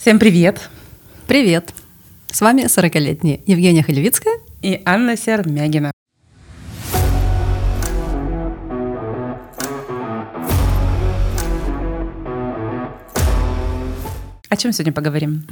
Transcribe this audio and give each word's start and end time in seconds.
Всем 0.00 0.18
привет! 0.18 0.70
Привет! 1.26 1.74
С 2.32 2.40
вами 2.40 2.62
40-летняя 2.62 3.38
Евгения 3.44 3.82
Халевицкая 3.82 4.38
и 4.62 4.80
Анна 4.86 5.14
Сермягина. 5.14 5.92
О 14.48 14.56
чем 14.56 14.72
сегодня 14.72 14.94
поговорим? 14.94 15.46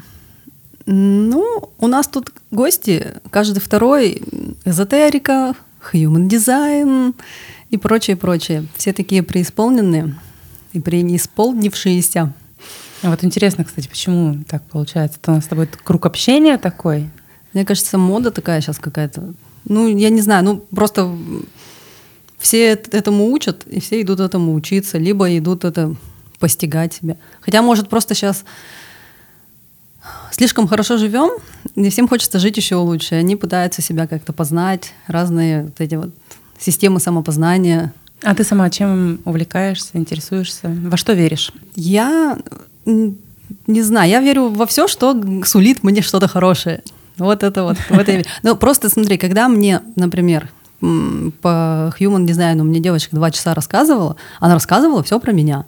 Ну, 0.87 1.71
у 1.77 1.87
нас 1.87 2.09
тут 2.09 2.33
гости, 2.51 3.17
каждый 3.29 3.61
второй 3.61 4.23
эзотерика, 4.65 5.57
human 5.93 6.27
design 6.27 7.15
и 7.69 7.77
прочее, 7.77 8.17
прочее. 8.17 8.67
Все 8.79 8.95
такие 8.95 9.23
преисполненные 9.23 10.19
и 10.73 10.80
преисполнившиеся. 10.80 12.33
А 13.03 13.11
вот 13.11 13.23
интересно, 13.23 13.65
кстати, 13.65 13.89
почему 13.89 14.43
так 14.49 14.62
получается? 14.65 15.19
Это 15.21 15.33
у 15.33 15.35
нас 15.37 15.45
с 15.45 15.48
тобой 15.48 15.69
круг 15.85 16.07
общения 16.07 16.59
такой? 16.59 17.11
Мне 17.52 17.65
кажется, 17.65 17.98
мода 17.98 18.30
такая 18.30 18.61
сейчас 18.61 18.79
какая-то. 18.79 19.34
Ну, 19.65 19.89
я 19.89 20.11
не 20.11 20.20
знаю, 20.20 20.45
ну 20.45 20.56
просто 20.59 21.15
все 22.39 22.73
этому 22.73 23.27
учат, 23.30 23.66
и 23.66 23.80
все 23.80 24.01
идут 24.01 24.20
этому 24.20 24.55
учиться, 24.55 24.98
либо 24.98 25.37
идут 25.37 25.65
это 25.65 25.95
постигать 26.39 26.95
себя. 26.95 27.16
Хотя, 27.41 27.62
может, 27.62 27.89
просто 27.89 28.15
сейчас 28.15 28.45
слишком 30.30 30.69
хорошо 30.69 30.97
живем, 30.97 31.30
и 31.75 31.91
всем 31.91 32.09
хочется 32.09 32.39
жить 32.39 32.56
еще 32.56 32.77
лучше. 32.77 33.17
Они 33.17 33.37
пытаются 33.37 33.83
себя 33.83 34.06
как-то 34.06 34.33
познать, 34.33 34.92
разные 35.06 35.65
вот 35.65 35.80
эти 35.80 35.97
вот 35.97 36.11
системы 36.59 37.01
самопознания. 37.01 37.92
А 38.23 38.34
ты 38.34 38.45
сама 38.45 38.70
чем 38.70 39.20
увлекаешься, 39.25 39.91
интересуешься? 39.95 40.69
Во 40.69 40.97
что 40.97 41.12
веришь? 41.12 41.53
Я 41.75 42.39
не 43.66 43.83
знаю, 43.83 44.10
я 44.10 44.20
верю 44.20 44.48
во 44.48 44.66
все, 44.66 44.88
что 44.88 45.20
сулит 45.45 45.83
мне 45.83 46.02
что-то 46.02 46.28
хорошее. 46.28 46.83
Вот 47.16 47.42
это 47.42 47.64
вот. 47.64 47.77
В 47.88 47.98
это 47.98 48.24
Ну, 48.42 48.56
просто 48.56 48.89
смотри, 48.89 49.19
когда 49.19 49.48
мне, 49.48 49.81
например, 49.97 50.48
по 50.81 51.92
human 51.98 52.25
дизайну 52.25 52.64
мне 52.64 52.81
девочка 52.81 53.16
два 53.16 53.31
часа 53.31 53.55
рассказывала, 53.55 54.16
она 54.39 54.55
рассказывала 54.55 55.03
все 55.03 55.19
про 55.19 55.33
меня. 55.33 55.64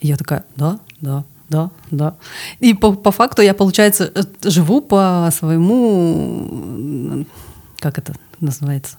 И 0.00 0.08
я 0.08 0.16
такая, 0.16 0.44
да, 0.56 0.78
да, 1.00 1.24
да, 1.48 1.70
да. 1.90 2.14
И 2.60 2.74
по, 2.74 2.92
по 2.92 3.10
факту 3.10 3.42
я, 3.42 3.54
получается, 3.54 4.12
э, 4.14 4.22
живу 4.42 4.82
по 4.82 5.30
своему, 5.32 7.24
как 7.78 7.98
это 7.98 8.14
называется, 8.40 8.96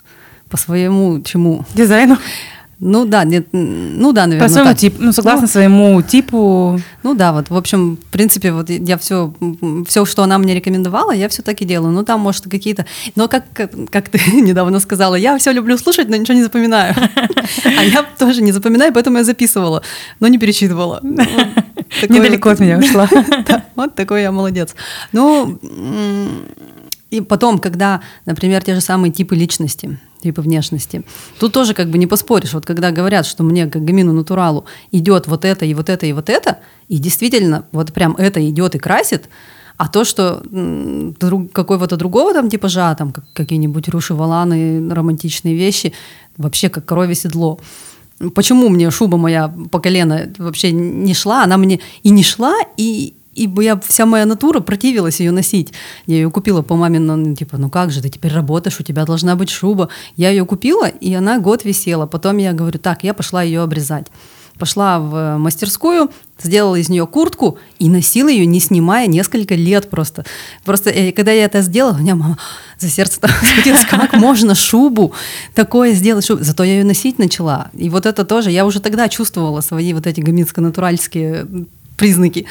по 0.50 0.58
своему 0.58 1.22
чему? 1.22 1.66
Дизайну. 1.76 2.18
Ну 2.80 3.06
да, 3.06 3.24
нет, 3.24 3.48
ну 3.54 4.12
да, 4.12 4.28
наверное. 4.28 4.48
По 4.48 4.54
своему 4.54 4.70
так. 4.72 4.78
типу, 4.78 5.02
ну 5.02 5.14
согласно 5.14 5.44
ну, 5.44 5.48
своему 5.48 6.02
типу. 6.02 6.82
Ну 7.04 7.14
да, 7.14 7.32
вот, 7.32 7.50
в 7.50 7.56
общем, 7.56 7.96
в 7.96 8.12
принципе, 8.12 8.52
вот 8.52 8.70
я 8.70 8.98
все, 8.98 9.34
все, 9.88 10.04
что 10.04 10.24
она 10.24 10.38
мне 10.38 10.54
рекомендовала, 10.54 11.12
я 11.12 11.30
все 11.30 11.42
так 11.42 11.62
и 11.62 11.66
делаю. 11.66 11.94
Ну 11.94 12.04
там, 12.04 12.20
может, 12.20 12.50
какие-то, 12.50 12.86
но 13.16 13.30
как, 13.30 13.46
как, 13.54 13.72
как 13.90 14.10
ты 14.10 14.20
недавно 14.42 14.80
сказала, 14.80 15.16
я 15.16 15.38
все 15.38 15.54
люблю 15.54 15.78
слушать, 15.78 16.10
но 16.10 16.18
ничего 16.18 16.36
не 16.36 16.44
запоминаю. 16.44 16.96
А 17.66 17.84
я 17.84 18.04
тоже 18.18 18.42
не 18.42 18.52
запоминаю, 18.52 18.94
поэтому 18.94 19.18
я 19.18 19.24
записывала, 19.24 19.82
но 20.20 20.28
не 20.28 20.38
перечитывала. 20.38 21.00
Недалеко 22.10 22.50
от 22.50 22.60
меня 22.60 22.78
ушла. 22.78 23.10
Вот 23.76 23.96
такой 23.96 24.22
я 24.22 24.32
молодец. 24.32 24.76
Ну, 25.12 25.60
и 27.12 27.22
потом, 27.22 27.60
когда, 27.60 28.02
например, 28.26 28.64
те 28.64 28.76
же 28.76 28.82
самые 28.82 29.12
типы 29.12 29.36
личности, 29.36 29.98
типа 30.26 30.42
внешности. 30.42 31.04
Тут 31.40 31.54
тоже 31.54 31.74
как 31.74 31.90
бы 31.90 31.98
не 31.98 32.08
поспоришь. 32.08 32.54
Вот 32.54 32.66
когда 32.66 32.92
говорят, 32.92 33.26
что 33.26 33.44
мне 33.44 33.68
как 33.68 33.84
гамину 33.84 34.12
натуралу 34.12 34.66
идет 34.92 35.28
вот 35.28 35.46
это 35.46 35.66
и 35.66 35.74
вот 35.74 35.90
это 35.90 36.06
и 36.06 36.14
вот 36.14 36.30
это, 36.30 36.58
и 36.88 36.98
действительно 36.98 37.66
вот 37.72 37.94
прям 37.94 38.16
это 38.18 38.48
идет 38.50 38.76
и 38.76 38.80
красит, 38.80 39.30
а 39.78 39.88
то, 39.88 40.04
что 40.04 40.42
друг, 40.50 41.52
какого-то 41.52 41.96
другого 41.96 42.34
там 42.34 42.50
типажа, 42.50 42.96
там 42.96 43.12
как, 43.12 43.26
какие-нибудь 43.34 43.88
руши 43.90 44.16
валаны, 44.16 44.90
романтичные 44.90 45.56
вещи, 45.56 45.94
вообще 46.38 46.70
как 46.70 46.86
коровье 46.86 47.16
седло. 47.16 47.60
Почему 48.34 48.70
мне 48.70 48.90
шуба 48.90 49.18
моя 49.18 49.54
по 49.70 49.80
колено 49.80 50.34
вообще 50.40 50.72
не 50.72 51.14
шла? 51.14 51.44
Она 51.44 51.58
мне 51.58 51.82
и 52.02 52.10
не 52.10 52.24
шла, 52.24 52.56
и, 52.78 53.14
и 53.36 53.50
я, 53.62 53.80
вся 53.80 54.06
моя 54.06 54.26
натура 54.26 54.62
противилась 54.62 55.20
ее 55.20 55.32
носить. 55.32 55.74
Я 56.06 56.16
ее 56.16 56.32
купила 56.32 56.62
по 56.62 56.76
маме, 56.76 57.00
ну, 57.00 57.36
типа, 57.36 57.58
ну 57.58 57.70
как 57.70 57.92
же, 57.92 58.02
ты 58.02 58.10
теперь 58.10 58.34
работаешь, 58.34 58.80
у 58.80 58.84
тебя 58.84 59.06
должна 59.06 59.36
быть 59.36 59.50
шуба. 59.50 59.90
Я 60.16 60.30
ее 60.30 60.46
купила, 60.46 60.88
и 60.88 61.14
она 61.14 61.40
год 61.40 61.66
висела. 61.66 62.06
Потом 62.06 62.38
я 62.38 62.54
говорю, 62.54 62.80
так, 62.80 63.04
я 63.04 63.14
пошла 63.14 63.44
ее 63.44 63.62
обрезать. 63.62 64.08
Пошла 64.58 65.00
в 65.00 65.38
мастерскую, 65.38 66.10
сделала 66.42 66.78
из 66.78 66.88
нее 66.88 67.06
куртку 67.06 67.58
и 67.78 67.90
носила 67.90 68.30
ее, 68.30 68.46
не 68.46 68.62
снимая, 68.62 69.06
несколько 69.06 69.54
лет 69.54 69.90
просто. 69.90 70.24
Просто 70.64 70.92
э, 70.92 71.12
когда 71.12 71.34
я 71.34 71.44
это 71.44 71.62
сделала, 71.62 71.96
у 71.96 72.00
меня 72.00 72.16
мама 72.16 72.38
за 72.80 72.88
сердце 72.88 73.20
схватилась, 73.28 73.84
как 73.84 74.14
можно 74.14 74.56
шубу 74.56 75.14
такое 75.54 75.94
сделать? 75.94 76.26
Шубу? 76.26 76.42
Зато 76.42 76.64
я 76.64 76.78
ее 76.78 76.86
носить 76.86 77.20
начала. 77.20 77.70
И 77.74 77.90
вот 77.90 78.06
это 78.06 78.24
тоже, 78.24 78.50
я 78.50 78.66
уже 78.66 78.80
тогда 78.80 79.10
чувствовала 79.10 79.60
свои 79.60 79.94
вот 79.94 80.08
эти 80.08 80.22
гаминско-натуральские 80.22 81.68
признаки. 81.98 82.46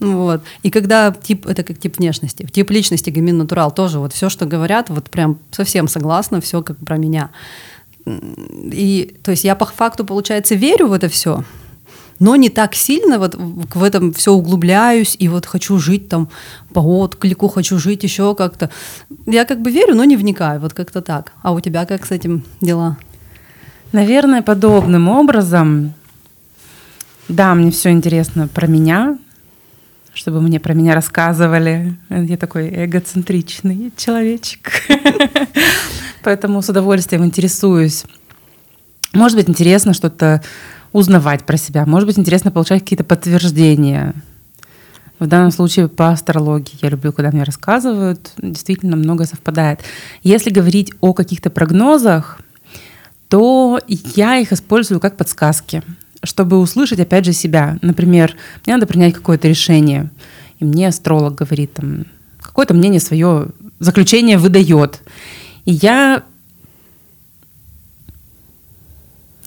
Вот. 0.00 0.42
И 0.62 0.70
когда 0.70 1.12
тип, 1.12 1.46
это 1.46 1.64
как 1.64 1.78
тип 1.78 1.98
внешности, 1.98 2.46
тип 2.52 2.70
личности 2.70 3.10
гамин 3.10 3.38
натурал 3.38 3.72
тоже 3.72 3.98
вот 3.98 4.12
все, 4.12 4.28
что 4.28 4.46
говорят, 4.46 4.90
вот 4.90 5.10
прям 5.10 5.38
совсем 5.50 5.88
согласна, 5.88 6.40
все 6.40 6.62
как 6.62 6.76
про 6.78 6.96
меня. 6.96 7.30
И 8.06 9.16
то 9.22 9.32
есть 9.32 9.44
я 9.44 9.54
по 9.54 9.66
факту, 9.66 10.04
получается, 10.04 10.54
верю 10.54 10.88
в 10.88 10.92
это 10.92 11.08
все, 11.08 11.44
но 12.18 12.36
не 12.36 12.48
так 12.48 12.74
сильно 12.74 13.18
вот 13.18 13.34
в 13.34 13.82
этом 13.82 14.12
все 14.12 14.32
углубляюсь 14.32 15.16
и 15.18 15.28
вот 15.28 15.46
хочу 15.46 15.78
жить 15.78 16.08
там 16.08 16.28
по 16.72 16.80
отклику, 16.80 17.48
хочу 17.48 17.78
жить 17.78 18.02
еще 18.02 18.34
как-то. 18.34 18.70
Я 19.26 19.44
как 19.44 19.60
бы 19.60 19.70
верю, 19.70 19.94
но 19.94 20.04
не 20.04 20.16
вникаю, 20.16 20.60
вот 20.60 20.74
как-то 20.74 21.00
так. 21.00 21.32
А 21.42 21.52
у 21.52 21.60
тебя 21.60 21.86
как 21.86 22.06
с 22.06 22.10
этим 22.10 22.44
дела? 22.60 22.96
Наверное, 23.92 24.42
подобным 24.42 25.08
образом. 25.08 25.94
Да, 27.28 27.54
мне 27.54 27.70
все 27.70 27.90
интересно 27.90 28.48
про 28.48 28.66
меня, 28.66 29.18
чтобы 30.14 30.40
мне 30.40 30.58
про 30.58 30.72
меня 30.72 30.94
рассказывали. 30.94 31.98
Я 32.08 32.38
такой 32.38 32.86
эгоцентричный 32.86 33.92
человечек. 33.96 34.82
Поэтому 36.22 36.62
с 36.62 36.70
удовольствием 36.70 37.24
интересуюсь. 37.24 38.04
Может 39.12 39.36
быть, 39.36 39.48
интересно 39.50 39.92
что-то 39.92 40.42
узнавать 40.92 41.44
про 41.44 41.58
себя. 41.58 41.84
Может 41.84 42.06
быть, 42.06 42.18
интересно 42.18 42.50
получать 42.50 42.80
какие-то 42.80 43.04
подтверждения. 43.04 44.14
В 45.18 45.26
данном 45.26 45.50
случае 45.50 45.88
по 45.88 46.08
астрологии 46.08 46.78
я 46.80 46.88
люблю, 46.88 47.12
когда 47.12 47.30
мне 47.30 47.42
рассказывают. 47.42 48.32
Действительно 48.38 48.96
много 48.96 49.26
совпадает. 49.26 49.80
Если 50.22 50.48
говорить 50.48 50.92
о 51.02 51.12
каких-то 51.12 51.50
прогнозах, 51.50 52.40
то 53.28 53.80
я 53.86 54.38
их 54.38 54.52
использую 54.52 54.98
как 54.98 55.18
подсказки 55.18 55.82
чтобы 56.22 56.58
услышать, 56.58 57.00
опять 57.00 57.24
же, 57.24 57.32
себя. 57.32 57.78
Например, 57.82 58.34
мне 58.64 58.74
надо 58.74 58.86
принять 58.86 59.14
какое-то 59.14 59.48
решение, 59.48 60.10
и 60.58 60.64
мне 60.64 60.88
астролог 60.88 61.34
говорит, 61.34 61.74
там, 61.74 62.06
какое-то 62.40 62.74
мнение 62.74 63.00
свое, 63.00 63.48
заключение 63.78 64.38
выдает. 64.38 65.02
И 65.64 65.72
я 65.72 66.22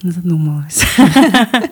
задумалась. 0.02 0.84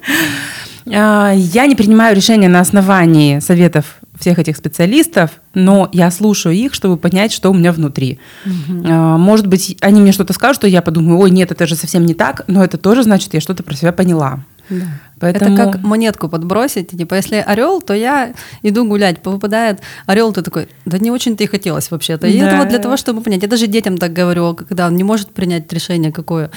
А, 0.91 1.33
я 1.35 1.67
не 1.67 1.75
принимаю 1.75 2.15
решения 2.15 2.47
на 2.49 2.61
основании 2.61 3.39
советов 3.39 3.99
всех 4.17 4.39
этих 4.39 4.57
специалистов, 4.57 5.31
но 5.53 5.87
я 5.93 6.09
слушаю 6.09 6.55
их, 6.55 6.73
чтобы 6.73 6.97
понять, 6.97 7.31
что 7.31 7.51
у 7.51 7.53
меня 7.53 7.71
внутри. 7.71 8.17
Угу. 8.45 8.87
Может 8.87 9.45
быть, 9.45 9.77
они 9.81 10.01
мне 10.01 10.11
что-то 10.11 10.33
скажут, 10.33 10.55
что 10.55 10.67
я 10.67 10.81
подумаю, 10.81 11.19
ой, 11.19 11.29
нет, 11.29 11.51
это 11.51 11.67
же 11.67 11.75
совсем 11.75 12.05
не 12.05 12.15
так, 12.15 12.43
но 12.47 12.63
это 12.63 12.77
тоже 12.77 13.03
значит, 13.03 13.35
я 13.35 13.41
что-то 13.41 13.61
про 13.61 13.75
себя 13.75 13.91
поняла. 13.91 14.39
Да. 14.69 14.85
Поэтому... 15.19 15.55
Это 15.55 15.71
как 15.71 15.83
монетку 15.83 16.29
подбросить. 16.29 16.89
Типа, 16.89 17.15
если 17.15 17.35
орел, 17.35 17.81
то 17.81 17.93
я 17.93 18.33
иду 18.63 18.85
гулять. 18.85 19.17
Выпадает 19.23 19.81
орел, 20.05 20.31
ты 20.33 20.41
такой, 20.41 20.69
да 20.85 20.97
не 20.97 21.11
очень-то 21.11 21.43
и 21.43 21.47
хотелось 21.47 21.91
вообще-то. 21.91 22.27
И 22.27 22.39
да. 22.39 22.47
это 22.47 22.57
вот 22.57 22.69
для 22.69 22.79
того, 22.79 22.97
чтобы 22.97 23.21
понять. 23.21 23.41
Я 23.41 23.47
даже 23.47 23.67
детям 23.67 23.97
так 23.97 24.13
говорю, 24.13 24.55
когда 24.55 24.87
он 24.87 24.95
не 24.95 25.03
может 25.03 25.31
принять 25.31 25.71
решение, 25.73 26.11
какое, 26.11 26.51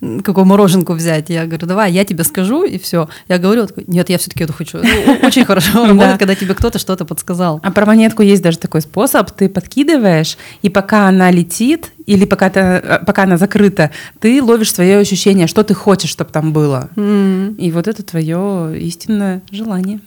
какую 0.00 0.44
мороженку 0.44 0.92
взять. 0.94 1.30
Я 1.30 1.46
говорю, 1.46 1.66
давай, 1.66 1.92
я 1.92 2.04
тебе 2.04 2.24
скажу, 2.24 2.64
и 2.64 2.78
все. 2.78 3.08
Я 3.28 3.38
говорю, 3.38 3.66
такой, 3.66 3.84
нет, 3.86 4.08
я 4.10 4.18
все-таки 4.18 4.44
это 4.44 4.52
хочу. 4.52 4.78
Ну, 4.78 5.18
очень 5.22 5.44
хорошо 5.44 5.86
работает, 5.86 6.18
когда 6.18 6.34
тебе 6.34 6.54
кто-то 6.54 6.78
что-то 6.78 7.04
подсказал. 7.04 7.60
А 7.62 7.70
про 7.70 7.86
монетку 7.86 8.22
есть 8.22 8.42
даже 8.42 8.58
такой 8.58 8.80
способ. 8.80 9.30
Ты 9.30 9.48
подкидываешь, 9.48 10.36
и 10.62 10.68
пока 10.68 11.08
она 11.08 11.30
летит, 11.30 11.92
или 12.08 12.24
пока, 12.24 12.48
ты, 12.48 13.00
пока 13.06 13.24
она 13.24 13.36
закрыта, 13.36 13.90
ты 14.18 14.42
ловишь 14.42 14.72
свое 14.72 14.98
ощущение, 14.98 15.46
что 15.46 15.62
ты 15.62 15.74
хочешь, 15.74 16.10
чтобы 16.10 16.30
там 16.30 16.52
было. 16.54 16.88
Mm. 16.96 17.56
И 17.56 17.70
вот 17.70 17.86
это 17.86 18.02
твое 18.02 18.74
истинное 18.80 19.42
желание. 19.50 20.00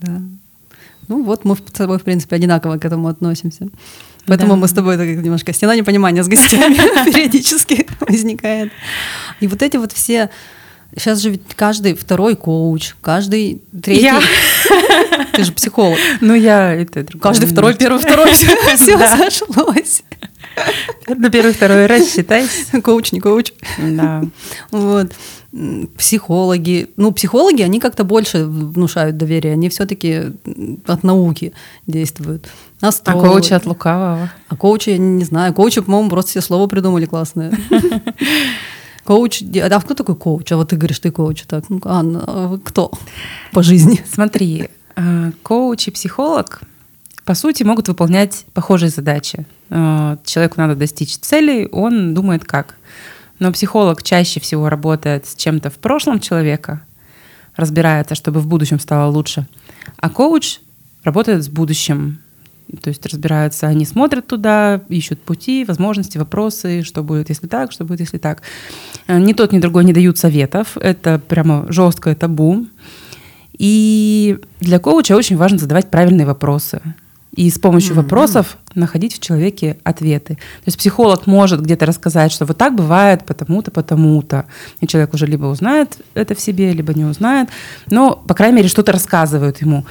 Да. 0.00 0.20
Ну 1.06 1.22
вот 1.22 1.44
мы 1.44 1.54
с 1.54 1.60
тобой, 1.72 1.98
в 1.98 2.02
принципе, 2.02 2.34
одинаково 2.34 2.78
к 2.78 2.84
этому 2.84 3.06
относимся. 3.06 3.68
Поэтому 4.26 4.54
да. 4.54 4.56
мы 4.56 4.68
с 4.68 4.72
тобой 4.72 4.96
так 4.96 5.06
немножко 5.06 5.52
стена 5.52 5.76
непонимания 5.76 6.24
с 6.24 6.28
гостями 6.28 6.74
периодически 7.04 7.86
возникает. 8.00 8.72
И 9.38 9.46
вот 9.46 9.62
эти 9.62 9.76
вот 9.76 9.92
все 9.92 10.30
Сейчас 10.96 11.18
же 11.18 11.30
ведь 11.30 11.42
каждый 11.56 11.94
второй 11.94 12.36
коуч, 12.36 12.94
каждый 13.00 13.62
третий. 13.82 14.04
Я. 14.04 14.20
Ты 15.32 15.42
же 15.42 15.52
психолог. 15.52 15.98
Ну, 16.20 16.34
я 16.34 16.72
это 16.72 17.04
Каждый 17.18 17.46
второй, 17.46 17.74
первый, 17.74 17.98
второй. 17.98 18.32
Все 18.32 18.56
сошлось. 19.30 20.04
На 21.08 21.30
первый, 21.30 21.52
второй 21.52 21.86
раз 21.86 22.12
считайся. 22.12 22.80
Коуч, 22.80 23.12
не 23.12 23.20
коуч. 23.20 23.52
Да. 23.78 24.22
Вот. 24.70 25.12
Психологи. 25.96 26.88
Ну, 26.96 27.12
психологи, 27.12 27.62
они 27.62 27.78
как-то 27.78 28.04
больше 28.04 28.44
внушают 28.44 29.16
доверие. 29.16 29.52
Они 29.52 29.68
все-таки 29.68 30.32
от 30.86 31.04
науки 31.04 31.52
действуют. 31.86 32.48
Астрологи. 32.80 33.26
А 33.26 33.30
коучи 33.30 33.52
от 33.52 33.66
лукавого? 33.66 34.30
А 34.48 34.56
коучи, 34.56 34.90
я 34.90 34.98
не 34.98 35.24
знаю. 35.24 35.54
Коучи, 35.54 35.80
по-моему, 35.80 36.10
просто 36.10 36.30
все 36.30 36.40
слово 36.40 36.66
придумали 36.66 37.06
классное. 37.06 37.56
Коуч, 39.04 39.42
а 39.42 39.80
кто 39.80 39.94
такой 39.94 40.16
коуч? 40.16 40.50
А 40.52 40.56
вот 40.56 40.70
ты 40.70 40.76
говоришь, 40.76 40.98
ты 40.98 41.10
коуч. 41.10 41.42
Так, 41.42 41.64
ну, 41.68 41.80
а 41.84 42.48
вы 42.48 42.58
кто 42.58 42.90
по 43.52 43.62
жизни? 43.62 44.02
Смотри, 44.10 44.70
э, 44.96 45.32
коуч 45.42 45.88
и 45.88 45.90
психолог, 45.90 46.62
по 47.24 47.34
сути, 47.34 47.62
могут 47.62 47.88
выполнять 47.88 48.46
похожие 48.54 48.88
задачи. 48.88 49.46
Э, 49.74 50.16
человеку 50.24 50.54
надо 50.58 50.76
достичь 50.76 51.16
целей, 51.16 51.68
он 51.72 52.14
думает 52.14 52.44
как. 52.44 52.76
Но 53.40 53.52
психолог 53.52 54.04
чаще 54.04 54.38
всего 54.38 54.68
работает 54.68 55.26
с 55.26 55.34
чем-то 55.34 55.68
в 55.68 55.74
прошлом 55.74 56.20
человека, 56.20 56.82
разбирается, 57.56 58.14
чтобы 58.14 58.38
в 58.38 58.46
будущем 58.46 58.78
стало 58.78 59.10
лучше. 59.10 59.46
А 59.96 60.08
коуч 60.08 60.60
работает 61.02 61.42
с 61.42 61.48
будущим, 61.48 62.20
то 62.82 62.88
есть 62.88 63.04
разбираются, 63.04 63.66
они 63.66 63.84
смотрят 63.84 64.28
туда, 64.28 64.80
ищут 64.88 65.20
пути, 65.20 65.64
возможности, 65.64 66.18
вопросы, 66.18 66.84
что 66.84 67.02
будет, 67.02 67.28
если 67.28 67.48
так, 67.48 67.72
что 67.72 67.84
будет, 67.84 67.98
если 67.98 68.18
так. 68.18 68.42
Э, 69.08 69.18
ни 69.18 69.32
тот, 69.32 69.50
ни 69.50 69.58
другой 69.58 69.84
не 69.84 69.92
дают 69.92 70.18
советов. 70.18 70.76
Это 70.76 71.18
прямо 71.18 71.66
жесткое 71.68 72.14
табу. 72.14 72.68
И 73.58 74.38
для 74.60 74.78
коуча 74.78 75.16
очень 75.16 75.36
важно 75.36 75.58
задавать 75.58 75.90
правильные 75.90 76.26
вопросы. 76.26 76.80
И 77.36 77.50
с 77.50 77.58
помощью 77.58 77.92
mm-hmm. 77.92 78.02
вопросов 78.02 78.58
находить 78.74 79.14
в 79.14 79.20
человеке 79.20 79.76
ответы. 79.82 80.34
То 80.34 80.66
есть 80.66 80.78
психолог 80.78 81.26
может 81.26 81.60
где-то 81.60 81.84
рассказать, 81.84 82.30
что 82.30 82.44
вот 82.44 82.56
так 82.56 82.74
бывает 82.74 83.24
потому-то, 83.24 83.70
потому-то. 83.72 84.46
И 84.80 84.86
человек 84.86 85.14
уже 85.14 85.26
либо 85.26 85.46
узнает 85.46 85.98
это 86.14 86.34
в 86.34 86.40
себе, 86.40 86.72
либо 86.72 86.94
не 86.94 87.04
узнает. 87.04 87.48
Но, 87.90 88.14
по 88.14 88.34
крайней 88.34 88.56
мере, 88.56 88.68
что-то 88.68 88.92
рассказывают 88.92 89.60
ему 89.60 89.84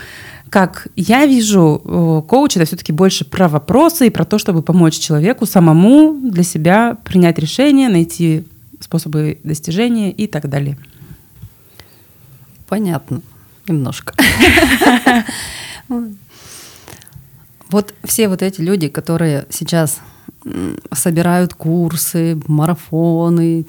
как 0.49 0.87
я 0.95 1.25
вижу, 1.25 2.23
коуч 2.27 2.57
это 2.57 2.65
все-таки 2.65 2.91
больше 2.91 3.25
про 3.25 3.47
вопросы 3.47 4.05
и 4.05 4.11
про 4.11 4.23
то, 4.23 4.37
чтобы 4.37 4.61
помочь 4.61 4.99
человеку 4.99 5.47
самому 5.47 6.13
для 6.29 6.43
себя 6.43 6.95
принять 7.03 7.39
решение, 7.39 7.89
найти 7.89 8.45
способы 8.79 9.39
достижения 9.43 10.11
и 10.11 10.27
так 10.27 10.47
далее. 10.47 10.77
Понятно. 12.69 13.21
Немножко. 13.67 14.13
Вот 17.73 17.93
все 18.03 18.27
вот 18.27 18.41
эти 18.41 18.61
люди, 18.61 18.87
которые 18.87 19.45
сейчас 19.49 19.99
собирают 20.91 21.53
курсы, 21.53 22.39
марафоны, 22.47 23.65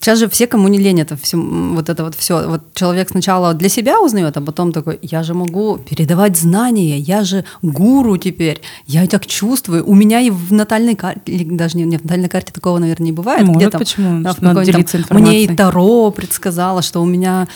Сейчас 0.00 0.18
же 0.18 0.28
все, 0.28 0.46
кому 0.46 0.68
не 0.68 0.78
лень, 0.78 1.00
это 1.00 1.16
все, 1.16 1.36
вот 1.36 1.88
это 1.88 2.04
вот 2.04 2.14
все. 2.14 2.48
Вот 2.48 2.74
человек 2.74 3.08
сначала 3.10 3.54
для 3.54 3.68
себя 3.68 4.00
узнает, 4.00 4.36
а 4.36 4.40
потом 4.40 4.72
такой, 4.72 4.98
я 5.02 5.22
же 5.22 5.34
могу 5.34 5.78
передавать 5.78 6.36
знания, 6.36 6.98
я 6.98 7.24
же 7.24 7.44
гуру 7.62 8.16
теперь, 8.16 8.60
я 8.86 9.06
так 9.06 9.26
чувствую. 9.26 9.84
У 9.84 9.94
меня 9.94 10.20
и 10.20 10.30
в 10.30 10.52
натальной 10.52 10.94
карте, 10.94 11.44
даже 11.44 11.76
не, 11.76 11.84
не 11.84 11.98
в 11.98 12.04
натальной 12.04 12.28
карте 12.28 12.52
такого, 12.52 12.78
наверное, 12.78 13.06
не 13.06 13.12
бывает. 13.12 13.46
Может, 13.46 13.62
где-то, 13.62 13.78
почему? 13.78 14.22
Да, 14.22 14.36
Надо 14.40 14.64
делиться 14.64 15.02
там, 15.02 15.18
Мне 15.18 15.44
и 15.44 15.48
Таро 15.48 16.10
предсказала, 16.10 16.82
что 16.82 17.02
у 17.02 17.06
меня 17.06 17.48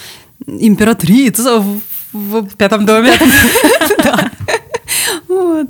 императрица 0.47 1.61
в, 1.61 1.81
в, 2.13 2.43
в 2.43 2.57
пятом 2.57 2.85
доме. 2.85 3.13
Вот. 5.51 5.69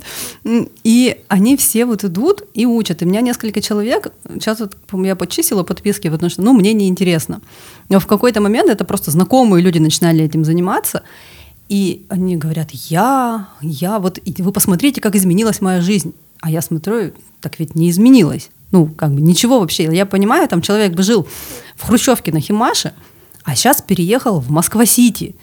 И 0.83 1.21
они 1.27 1.57
все 1.57 1.85
вот 1.85 2.03
идут 2.03 2.43
и 2.53 2.65
учат. 2.65 3.01
И 3.01 3.05
меня 3.05 3.21
несколько 3.21 3.61
человек, 3.61 4.11
сейчас 4.33 4.59
вот 4.59 4.75
я 5.05 5.15
почистила 5.15 5.63
подписки, 5.63 6.09
потому 6.09 6.29
что, 6.29 6.41
ну, 6.41 6.53
мне 6.53 6.73
неинтересно. 6.73 7.41
Но 7.89 7.99
в 7.99 8.07
какой-то 8.07 8.41
момент 8.41 8.69
это 8.69 8.85
просто 8.85 9.11
знакомые 9.11 9.63
люди 9.63 9.79
начинали 9.79 10.23
этим 10.23 10.45
заниматься, 10.45 11.03
и 11.69 12.05
они 12.09 12.35
говорят, 12.35 12.71
я, 12.71 13.47
я, 13.61 13.99
вот 13.99 14.19
вы 14.25 14.51
посмотрите, 14.51 14.99
как 14.99 15.15
изменилась 15.15 15.61
моя 15.61 15.81
жизнь. 15.81 16.13
А 16.41 16.51
я 16.51 16.61
смотрю, 16.61 17.13
так 17.39 17.59
ведь 17.59 17.75
не 17.75 17.89
изменилась. 17.89 18.49
Ну, 18.71 18.87
как 18.87 19.13
бы 19.13 19.21
ничего 19.21 19.59
вообще. 19.59 19.83
Я 19.83 20.05
понимаю, 20.05 20.47
там 20.47 20.61
человек 20.61 20.93
бы 20.93 21.03
жил 21.03 21.27
в 21.75 21.83
Хрущевке 21.83 22.31
на 22.31 22.39
Химаше, 22.39 22.93
а 23.43 23.55
сейчас 23.55 23.81
переехал 23.81 24.39
в 24.39 24.49
Москва-Сити. 24.49 25.35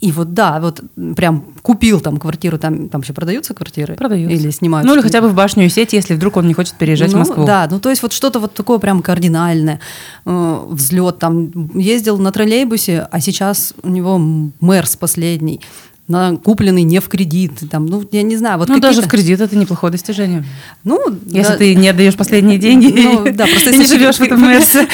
И 0.00 0.12
вот 0.12 0.34
да, 0.34 0.60
вот 0.60 0.82
прям 1.16 1.44
купил 1.62 2.00
там 2.00 2.18
квартиру, 2.18 2.58
там, 2.58 2.88
там 2.88 3.00
еще 3.00 3.12
продаются 3.12 3.54
квартиры? 3.54 3.94
Продаются. 3.94 4.36
Или 4.36 4.50
снимаются? 4.50 4.88
Ну 4.88 4.94
или 4.94 5.02
хотя 5.02 5.20
бы 5.20 5.28
в 5.28 5.34
башню 5.34 5.68
сеть, 5.70 5.92
если 5.92 6.14
вдруг 6.14 6.36
он 6.36 6.46
не 6.46 6.54
хочет 6.54 6.74
переезжать 6.74 7.12
ну, 7.12 7.16
в 7.16 7.20
Москву. 7.20 7.46
Да, 7.46 7.66
ну 7.70 7.80
то 7.80 7.88
есть 7.88 8.02
вот 8.02 8.12
что-то 8.12 8.38
вот 8.38 8.54
такое 8.54 8.78
прям 8.78 9.02
кардинальное. 9.02 9.80
Э, 10.26 10.66
взлет 10.68 11.18
там, 11.18 11.70
ездил 11.74 12.18
на 12.18 12.30
троллейбусе, 12.30 13.08
а 13.10 13.20
сейчас 13.20 13.72
у 13.82 13.88
него 13.88 14.20
Мерс 14.60 14.96
последний 14.96 15.60
на 16.08 16.36
купленный 16.36 16.82
не 16.82 17.00
в 17.00 17.08
кредит, 17.08 17.52
там, 17.70 17.86
ну 17.86 18.06
я 18.12 18.22
не 18.22 18.36
знаю, 18.36 18.58
вот 18.58 18.68
ну 18.68 18.78
даже 18.78 19.02
в 19.02 19.08
кредит 19.08 19.40
это 19.40 19.56
неплохое 19.56 19.90
достижение. 19.90 20.44
Ну 20.84 21.00
если 21.26 21.52
да. 21.52 21.58
ты 21.58 21.74
не 21.74 21.88
отдаешь 21.88 22.14
последние 22.14 22.58
деньги, 22.60 22.92
ну, 22.96 23.24
да, 23.32 23.46
просто 23.46 23.70
ты 23.70 23.76
не 23.78 23.86
живешь 23.86 24.16
в 24.16 24.20
этом 24.20 24.40
Мерсе, 24.40 24.86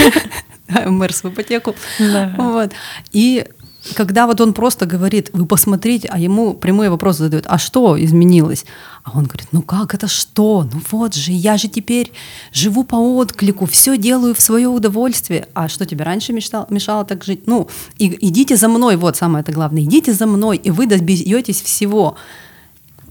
Мерс 0.87 1.23
в 1.23 1.29
ипотеку, 1.29 1.75
да. 1.99 2.35
вот 2.39 2.71
и 3.13 3.47
когда 3.95 4.27
вот 4.27 4.41
он 4.41 4.53
просто 4.53 4.87
говорит, 4.87 5.31
вы 5.33 5.47
посмотрите, 5.47 6.09
а 6.09 6.19
ему 6.19 6.55
прямые 6.55 6.91
вопросы 6.91 7.25
задают, 7.25 7.47
а 7.49 7.59
что 7.59 8.03
изменилось? 8.03 8.65
А 9.05 9.11
он 9.17 9.25
говорит, 9.25 9.49
ну 9.53 9.63
как 9.63 9.95
это 9.95 10.07
что? 10.07 10.69
Ну 10.73 10.81
вот 10.91 11.15
же, 11.15 11.33
я 11.33 11.57
же 11.57 11.69
теперь 11.69 12.13
живу 12.53 12.85
по 12.85 12.97
отклику, 12.97 13.67
все 13.67 13.97
делаю 13.97 14.35
в 14.35 14.41
свое 14.41 14.69
удовольствие. 14.69 15.49
А 15.55 15.69
что 15.69 15.85
тебе 15.85 16.05
раньше 16.05 16.33
мечтал, 16.33 16.67
мешало 16.71 17.05
так 17.05 17.25
жить? 17.25 17.47
Ну, 17.47 17.69
и, 17.99 18.17
идите 18.21 18.57
за 18.57 18.69
мной, 18.69 18.97
вот 18.97 19.17
самое 19.17 19.43
это 19.43 19.53
главное, 19.53 19.83
идите 19.83 20.13
за 20.13 20.27
мной, 20.27 20.57
и 20.57 20.71
вы 20.71 20.87
добьетесь 20.87 21.61
всего 21.61 22.17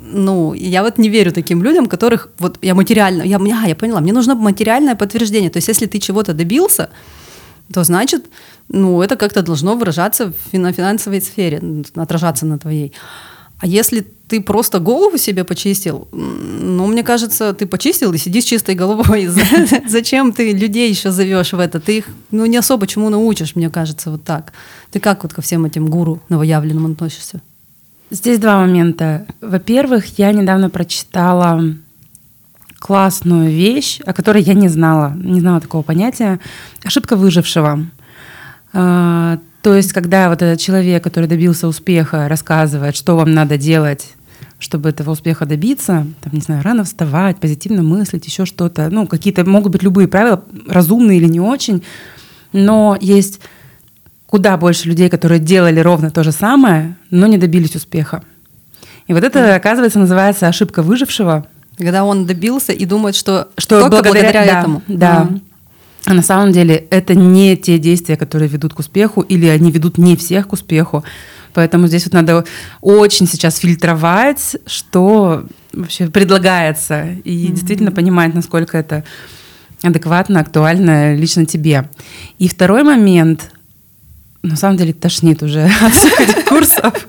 ну, 0.03 0.53
я 0.53 0.81
вот 0.81 0.97
не 0.97 1.09
верю 1.09 1.31
таким 1.31 1.63
людям, 1.63 1.85
которых 1.85 2.29
вот 2.39 2.57
я 2.63 2.73
материально, 2.73 3.21
я, 3.21 3.37
а, 3.37 3.67
я 3.67 3.75
поняла, 3.75 3.99
мне 3.99 4.13
нужно 4.13 4.33
материальное 4.33 4.95
подтверждение. 4.95 5.51
То 5.51 5.57
есть, 5.57 5.67
если 5.67 5.85
ты 5.85 5.99
чего-то 5.99 6.33
добился, 6.33 6.89
то 7.73 7.83
значит, 7.83 8.25
ну, 8.69 9.01
это 9.01 9.15
как-то 9.15 9.41
должно 9.41 9.75
выражаться 9.75 10.27
в 10.27 10.35
финансовой 10.51 11.21
сфере, 11.21 11.61
отражаться 11.95 12.45
на 12.45 12.57
твоей. 12.57 12.93
А 13.61 13.67
если 13.67 14.05
ты 14.27 14.41
просто 14.41 14.79
голову 14.79 15.17
себе 15.17 15.43
почистил, 15.43 16.07
ну, 16.11 16.87
мне 16.87 17.03
кажется, 17.03 17.53
ты 17.53 17.67
почистил 17.67 18.11
и 18.13 18.17
сидишь 18.17 18.45
чистой 18.45 18.73
головой. 18.73 19.29
Зачем 19.87 20.33
ты 20.33 20.51
людей 20.53 20.89
еще 20.89 21.11
зовешь 21.11 21.53
в 21.53 21.59
это? 21.59 21.79
Ты 21.79 21.97
их 21.97 22.05
ну, 22.31 22.45
не 22.47 22.57
особо 22.57 22.87
чему 22.87 23.09
научишь, 23.09 23.55
мне 23.55 23.69
кажется, 23.69 24.09
вот 24.09 24.23
так. 24.23 24.53
Ты 24.89 24.99
как 24.99 25.23
вот 25.23 25.33
ко 25.33 25.41
всем 25.41 25.65
этим 25.65 25.87
гуру 25.87 26.21
новоявленным 26.29 26.91
относишься? 26.91 27.41
Здесь 28.09 28.39
два 28.39 28.57
момента. 28.57 29.27
Во-первых, 29.41 30.17
я 30.17 30.31
недавно 30.31 30.69
прочитала 30.69 31.61
классную 32.81 33.51
вещь, 33.51 33.99
о 34.05 34.11
которой 34.11 34.41
я 34.41 34.55
не 34.55 34.67
знала, 34.67 35.13
не 35.15 35.39
знала 35.39 35.61
такого 35.61 35.83
понятия. 35.83 36.39
Ошибка 36.83 37.15
выжившего. 37.15 37.85
А, 38.73 39.37
то 39.61 39.75
есть, 39.75 39.93
когда 39.93 40.29
вот 40.29 40.41
этот 40.41 40.59
человек, 40.59 41.03
который 41.03 41.29
добился 41.29 41.67
успеха, 41.67 42.27
рассказывает, 42.27 42.95
что 42.95 43.15
вам 43.15 43.35
надо 43.35 43.59
делать, 43.59 44.09
чтобы 44.57 44.89
этого 44.89 45.11
успеха 45.11 45.45
добиться, 45.45 46.07
там, 46.21 46.33
не 46.33 46.41
знаю, 46.41 46.63
рано 46.63 46.83
вставать, 46.83 47.39
позитивно 47.39 47.83
мыслить, 47.83 48.25
еще 48.25 48.45
что-то, 48.45 48.89
ну, 48.89 49.05
какие-то 49.05 49.47
могут 49.47 49.71
быть 49.71 49.83
любые 49.83 50.07
правила, 50.07 50.43
разумные 50.67 51.19
или 51.19 51.27
не 51.27 51.39
очень, 51.39 51.83
но 52.51 52.97
есть 52.99 53.39
куда 54.25 54.57
больше 54.57 54.87
людей, 54.87 55.09
которые 55.09 55.39
делали 55.39 55.79
ровно 55.79 56.09
то 56.09 56.23
же 56.23 56.31
самое, 56.31 56.97
но 57.11 57.27
не 57.27 57.37
добились 57.37 57.75
успеха. 57.75 58.23
И 59.05 59.13
вот 59.13 59.23
это, 59.23 59.53
оказывается, 59.53 59.99
называется 59.99 60.47
ошибка 60.47 60.81
выжившего. 60.81 61.45
Когда 61.81 62.03
он 62.03 62.25
добился 62.25 62.71
и 62.71 62.85
думает, 62.85 63.15
что, 63.15 63.49
что 63.57 63.81
только 63.81 63.97
благодаря, 63.97 64.21
благодаря 64.21 64.45
да, 64.45 64.59
этому. 64.59 64.83
Да. 64.87 65.27
Mm-hmm. 65.29 65.41
А 66.05 66.13
на 66.13 66.21
самом 66.21 66.51
деле 66.51 66.75
это 66.89 67.15
не 67.15 67.57
те 67.57 67.77
действия, 67.77 68.17
которые 68.17 68.49
ведут 68.49 68.73
к 68.73 68.79
успеху, 68.79 69.21
или 69.21 69.47
они 69.47 69.71
ведут 69.71 69.97
не 69.97 70.15
всех 70.15 70.47
к 70.47 70.53
успеху. 70.53 71.03
Поэтому 71.53 71.87
здесь 71.87 72.05
вот 72.05 72.13
надо 72.13 72.45
очень 72.81 73.27
сейчас 73.27 73.57
фильтровать, 73.57 74.55
что 74.65 75.43
вообще 75.73 76.07
предлагается, 76.09 77.09
и 77.23 77.47
mm-hmm. 77.47 77.51
действительно 77.51 77.91
понимать, 77.91 78.33
насколько 78.33 78.77
это 78.77 79.03
адекватно, 79.83 80.39
актуально 80.39 81.15
лично 81.15 81.45
тебе. 81.45 81.89
И 82.37 82.47
второй 82.47 82.83
момент, 82.83 83.51
на 84.43 84.55
самом 84.55 84.77
деле 84.77 84.91
тошнит 84.93 85.43
уже 85.43 85.69
от 85.81 85.93
всех 85.93 86.19
этих 86.19 86.45
курсов. 86.45 87.07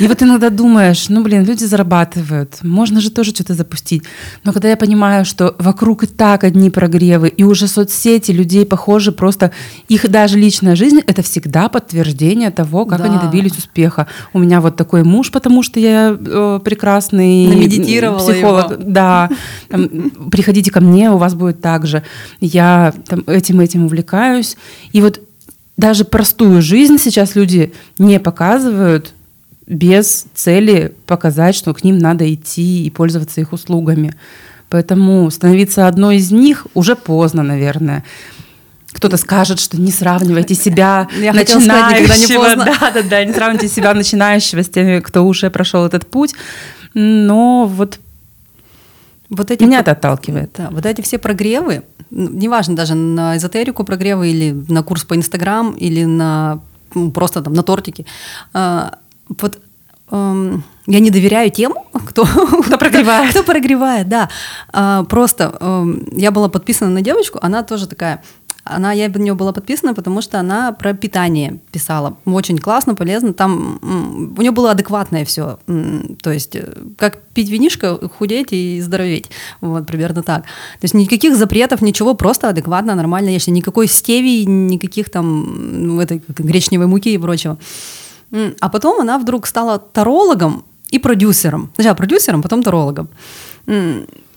И 0.00 0.06
вот 0.08 0.20
иногда 0.22 0.50
думаешь, 0.50 1.08
ну, 1.08 1.22
блин, 1.22 1.44
люди 1.44 1.64
зарабатывают, 1.64 2.58
можно 2.62 3.00
же 3.00 3.10
тоже 3.10 3.30
что-то 3.30 3.54
запустить. 3.54 4.02
Но 4.44 4.52
когда 4.52 4.68
я 4.68 4.76
понимаю, 4.76 5.24
что 5.24 5.54
вокруг 5.58 6.02
и 6.02 6.06
так 6.06 6.42
одни 6.44 6.68
прогревы, 6.70 7.28
и 7.28 7.44
уже 7.44 7.68
соцсети 7.68 8.32
людей 8.32 8.66
похожи, 8.66 9.12
просто 9.12 9.52
их 9.88 10.10
даже 10.10 10.38
личная 10.38 10.74
жизнь— 10.74 11.00
это 11.06 11.22
всегда 11.22 11.68
подтверждение 11.68 12.50
того, 12.50 12.84
как 12.84 12.98
Да. 12.98 13.04
они 13.04 13.18
добились 13.18 13.56
успеха. 13.56 14.08
У 14.32 14.38
меня 14.40 14.60
вот 14.60 14.76
такой 14.76 15.04
муж, 15.04 15.30
потому 15.30 15.62
что 15.62 15.78
я 15.78 16.16
э, 16.18 16.60
прекрасный 16.64 17.46
психолог. 18.18 18.70
его. 18.72 18.82
Да, 18.82 19.30
Там, 19.68 20.10
приходите 20.32 20.70
ко 20.72 20.80
мне, 20.80 21.10
у 21.12 21.16
вас 21.16 21.34
будет 21.34 21.60
так 21.60 21.86
же. 21.86 22.02
Я 22.40 22.92
там, 23.08 23.22
этим 23.26 23.60
этим 23.60 23.84
увлекаюсь. 23.84 24.56
И 24.92 25.00
вот 25.00 25.20
даже 25.76 26.04
простую 26.04 26.62
жизнь 26.62 26.98
сейчас 26.98 27.34
люди 27.34 27.72
не 27.98 28.18
показывают 28.18 29.12
без 29.66 30.26
цели 30.34 30.94
показать, 31.06 31.54
что 31.54 31.74
к 31.74 31.84
ним 31.84 31.98
надо 31.98 32.32
идти 32.32 32.84
и 32.84 32.90
пользоваться 32.90 33.40
их 33.40 33.52
услугами. 33.52 34.14
Поэтому 34.68 35.30
становиться 35.30 35.86
одной 35.86 36.16
из 36.16 36.30
них 36.30 36.66
уже 36.74 36.96
поздно, 36.96 37.42
наверное. 37.42 38.04
Кто-то 38.92 39.16
скажет, 39.16 39.60
что 39.60 39.78
не 39.78 39.92
сравнивайте 39.92 40.54
себя 40.54 41.08
Я 41.20 41.32
хотела 41.32 41.60
сказать, 41.60 42.00
не 42.00 42.06
начинающего. 42.06 42.44
поздно. 42.44 42.64
Да, 42.64 42.90
да, 42.92 43.02
да, 43.02 43.24
не 43.24 43.32
сравнивайте 43.32 43.74
себя 43.74 43.92
начинающего 43.92 44.62
с 44.62 44.68
теми, 44.68 45.00
кто 45.00 45.26
уже 45.26 45.50
прошел 45.50 45.84
этот 45.84 46.06
путь. 46.06 46.34
Но 46.94 47.66
вот 47.66 47.98
Вот 49.30 49.50
эти 49.50 49.64
меня 49.64 49.80
это 49.80 49.92
отталкивает. 49.92 50.52
Да, 50.56 50.68
вот 50.70 50.86
эти 50.86 51.00
все 51.00 51.18
прогревы, 51.18 51.82
неважно 52.10 52.76
даже 52.76 52.94
на 52.94 53.36
эзотерику 53.36 53.84
прогревы 53.84 54.30
или 54.30 54.52
на 54.68 54.82
курс 54.82 55.04
по 55.04 55.16
Инстаграм 55.16 55.72
или 55.72 56.04
на 56.04 56.60
ну, 56.94 57.10
просто 57.10 57.42
там 57.42 57.52
на 57.52 57.62
тортики, 57.62 58.06
а, 58.52 58.98
вот 59.28 59.58
эм, 60.10 60.64
я 60.86 61.00
не 61.00 61.10
доверяю 61.10 61.50
тем, 61.50 61.74
кто, 61.92 62.24
кто 62.24 62.78
прогревает. 62.78 63.30
Кто 63.30 63.42
прогревает, 63.42 64.08
да. 64.08 64.28
А, 64.72 65.04
просто 65.04 65.56
эм, 65.60 66.06
я 66.12 66.30
была 66.30 66.48
подписана 66.48 66.90
на 66.90 67.02
девочку, 67.02 67.38
она 67.42 67.62
тоже 67.62 67.86
такая. 67.86 68.22
Она, 68.68 68.92
я 68.92 69.08
на 69.08 69.18
нее 69.18 69.34
была 69.34 69.52
подписана, 69.52 69.94
потому 69.94 70.20
что 70.20 70.40
она 70.40 70.72
про 70.72 70.92
питание 70.92 71.60
писала. 71.70 72.16
Очень 72.24 72.58
классно, 72.58 72.94
полезно. 72.94 73.32
Там 73.32 73.78
у 74.36 74.42
нее 74.42 74.50
было 74.50 74.72
адекватное 74.72 75.24
все. 75.24 75.58
То 76.22 76.32
есть, 76.32 76.56
э, 76.56 76.74
как 76.98 77.22
пить 77.34 77.48
винишко, 77.48 78.08
худеть 78.08 78.48
и 78.50 78.80
здороветь. 78.80 79.30
Вот, 79.60 79.86
примерно 79.86 80.22
так. 80.22 80.42
То 80.42 80.84
есть 80.84 80.94
никаких 80.94 81.36
запретов, 81.36 81.80
ничего, 81.80 82.14
просто 82.14 82.48
адекватно, 82.48 82.94
нормально 82.96 83.30
ешь. 83.30 83.46
Никакой 83.46 83.86
стевии, 83.86 84.44
никаких 84.44 85.10
там 85.10 85.86
ну, 85.86 86.00
этой 86.00 86.20
гречневой 86.26 86.88
муки 86.88 87.14
и 87.14 87.18
прочего. 87.18 87.58
А 88.60 88.68
потом 88.68 89.00
она 89.00 89.18
вдруг 89.18 89.46
стала 89.46 89.78
тарологом 89.78 90.64
и 90.90 90.98
продюсером. 90.98 91.70
Сначала 91.74 91.94
продюсером, 91.94 92.42
потом 92.42 92.62
тарологом. 92.62 93.08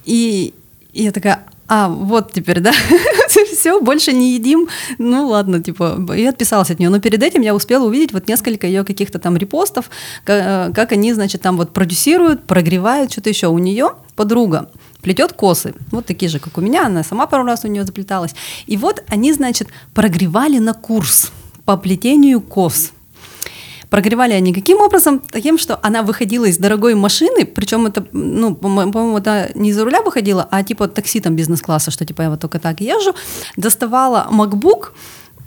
И, 0.05 0.53
и 0.93 1.03
я 1.03 1.11
такая, 1.11 1.45
а, 1.67 1.87
вот 1.87 2.33
теперь, 2.33 2.61
да, 2.61 2.73
все, 3.59 3.79
больше 3.81 4.13
не 4.13 4.33
едим. 4.33 4.67
Ну 4.97 5.27
ладно, 5.27 5.61
типа, 5.61 5.99
и 6.15 6.25
отписалась 6.25 6.71
от 6.71 6.79
нее. 6.79 6.89
Но 6.89 6.99
перед 6.99 7.21
этим 7.21 7.41
я 7.41 7.53
успела 7.53 7.85
увидеть 7.85 8.13
вот 8.13 8.27
несколько 8.27 8.65
ее 8.67 8.83
каких-то 8.83 9.19
там 9.19 9.37
репостов, 9.37 9.89
ка- 10.23 10.71
как 10.73 10.91
они, 10.91 11.13
значит, 11.13 11.41
там 11.41 11.57
вот 11.57 11.73
продюсируют, 11.73 12.47
прогревают, 12.47 13.11
что-то 13.11 13.29
еще. 13.29 13.47
У 13.47 13.57
нее 13.57 13.91
подруга 14.15 14.69
плетет 15.01 15.33
косы, 15.33 15.73
вот 15.91 16.05
такие 16.05 16.29
же, 16.29 16.39
как 16.39 16.57
у 16.57 16.61
меня, 16.61 16.85
она 16.85 17.03
сама 17.03 17.27
пару 17.27 17.43
раз 17.43 17.65
у 17.65 17.67
нее 17.67 17.85
заплеталась. 17.85 18.33
И 18.67 18.77
вот 18.77 19.03
они, 19.07 19.33
значит, 19.33 19.69
прогревали 19.93 20.57
на 20.59 20.73
курс 20.73 21.31
по 21.65 21.77
плетению 21.77 22.41
кос. 22.41 22.91
Прогревали 23.89 24.33
они 24.33 24.53
каким 24.53 24.81
образом? 24.81 25.19
Таким, 25.31 25.57
что 25.57 25.79
она 25.81 26.03
выходила 26.03 26.45
из 26.45 26.57
дорогой 26.57 26.93
машины, 26.95 27.45
причем 27.45 27.87
это, 27.87 28.05
ну, 28.11 28.55
по-мо- 28.55 28.91
по-моему, 28.91 29.17
это 29.17 29.49
не 29.55 29.73
за 29.73 29.83
руля 29.83 30.01
выходила, 30.01 30.47
а 30.51 30.63
типа 30.63 30.87
такси 30.87 31.19
там 31.19 31.35
бизнес-класса, 31.35 31.91
что 31.91 32.05
типа 32.05 32.23
я 32.23 32.29
вот 32.29 32.39
только 32.39 32.59
так 32.59 32.81
езжу, 32.81 33.15
доставала 33.57 34.27
MacBook, 34.31 34.91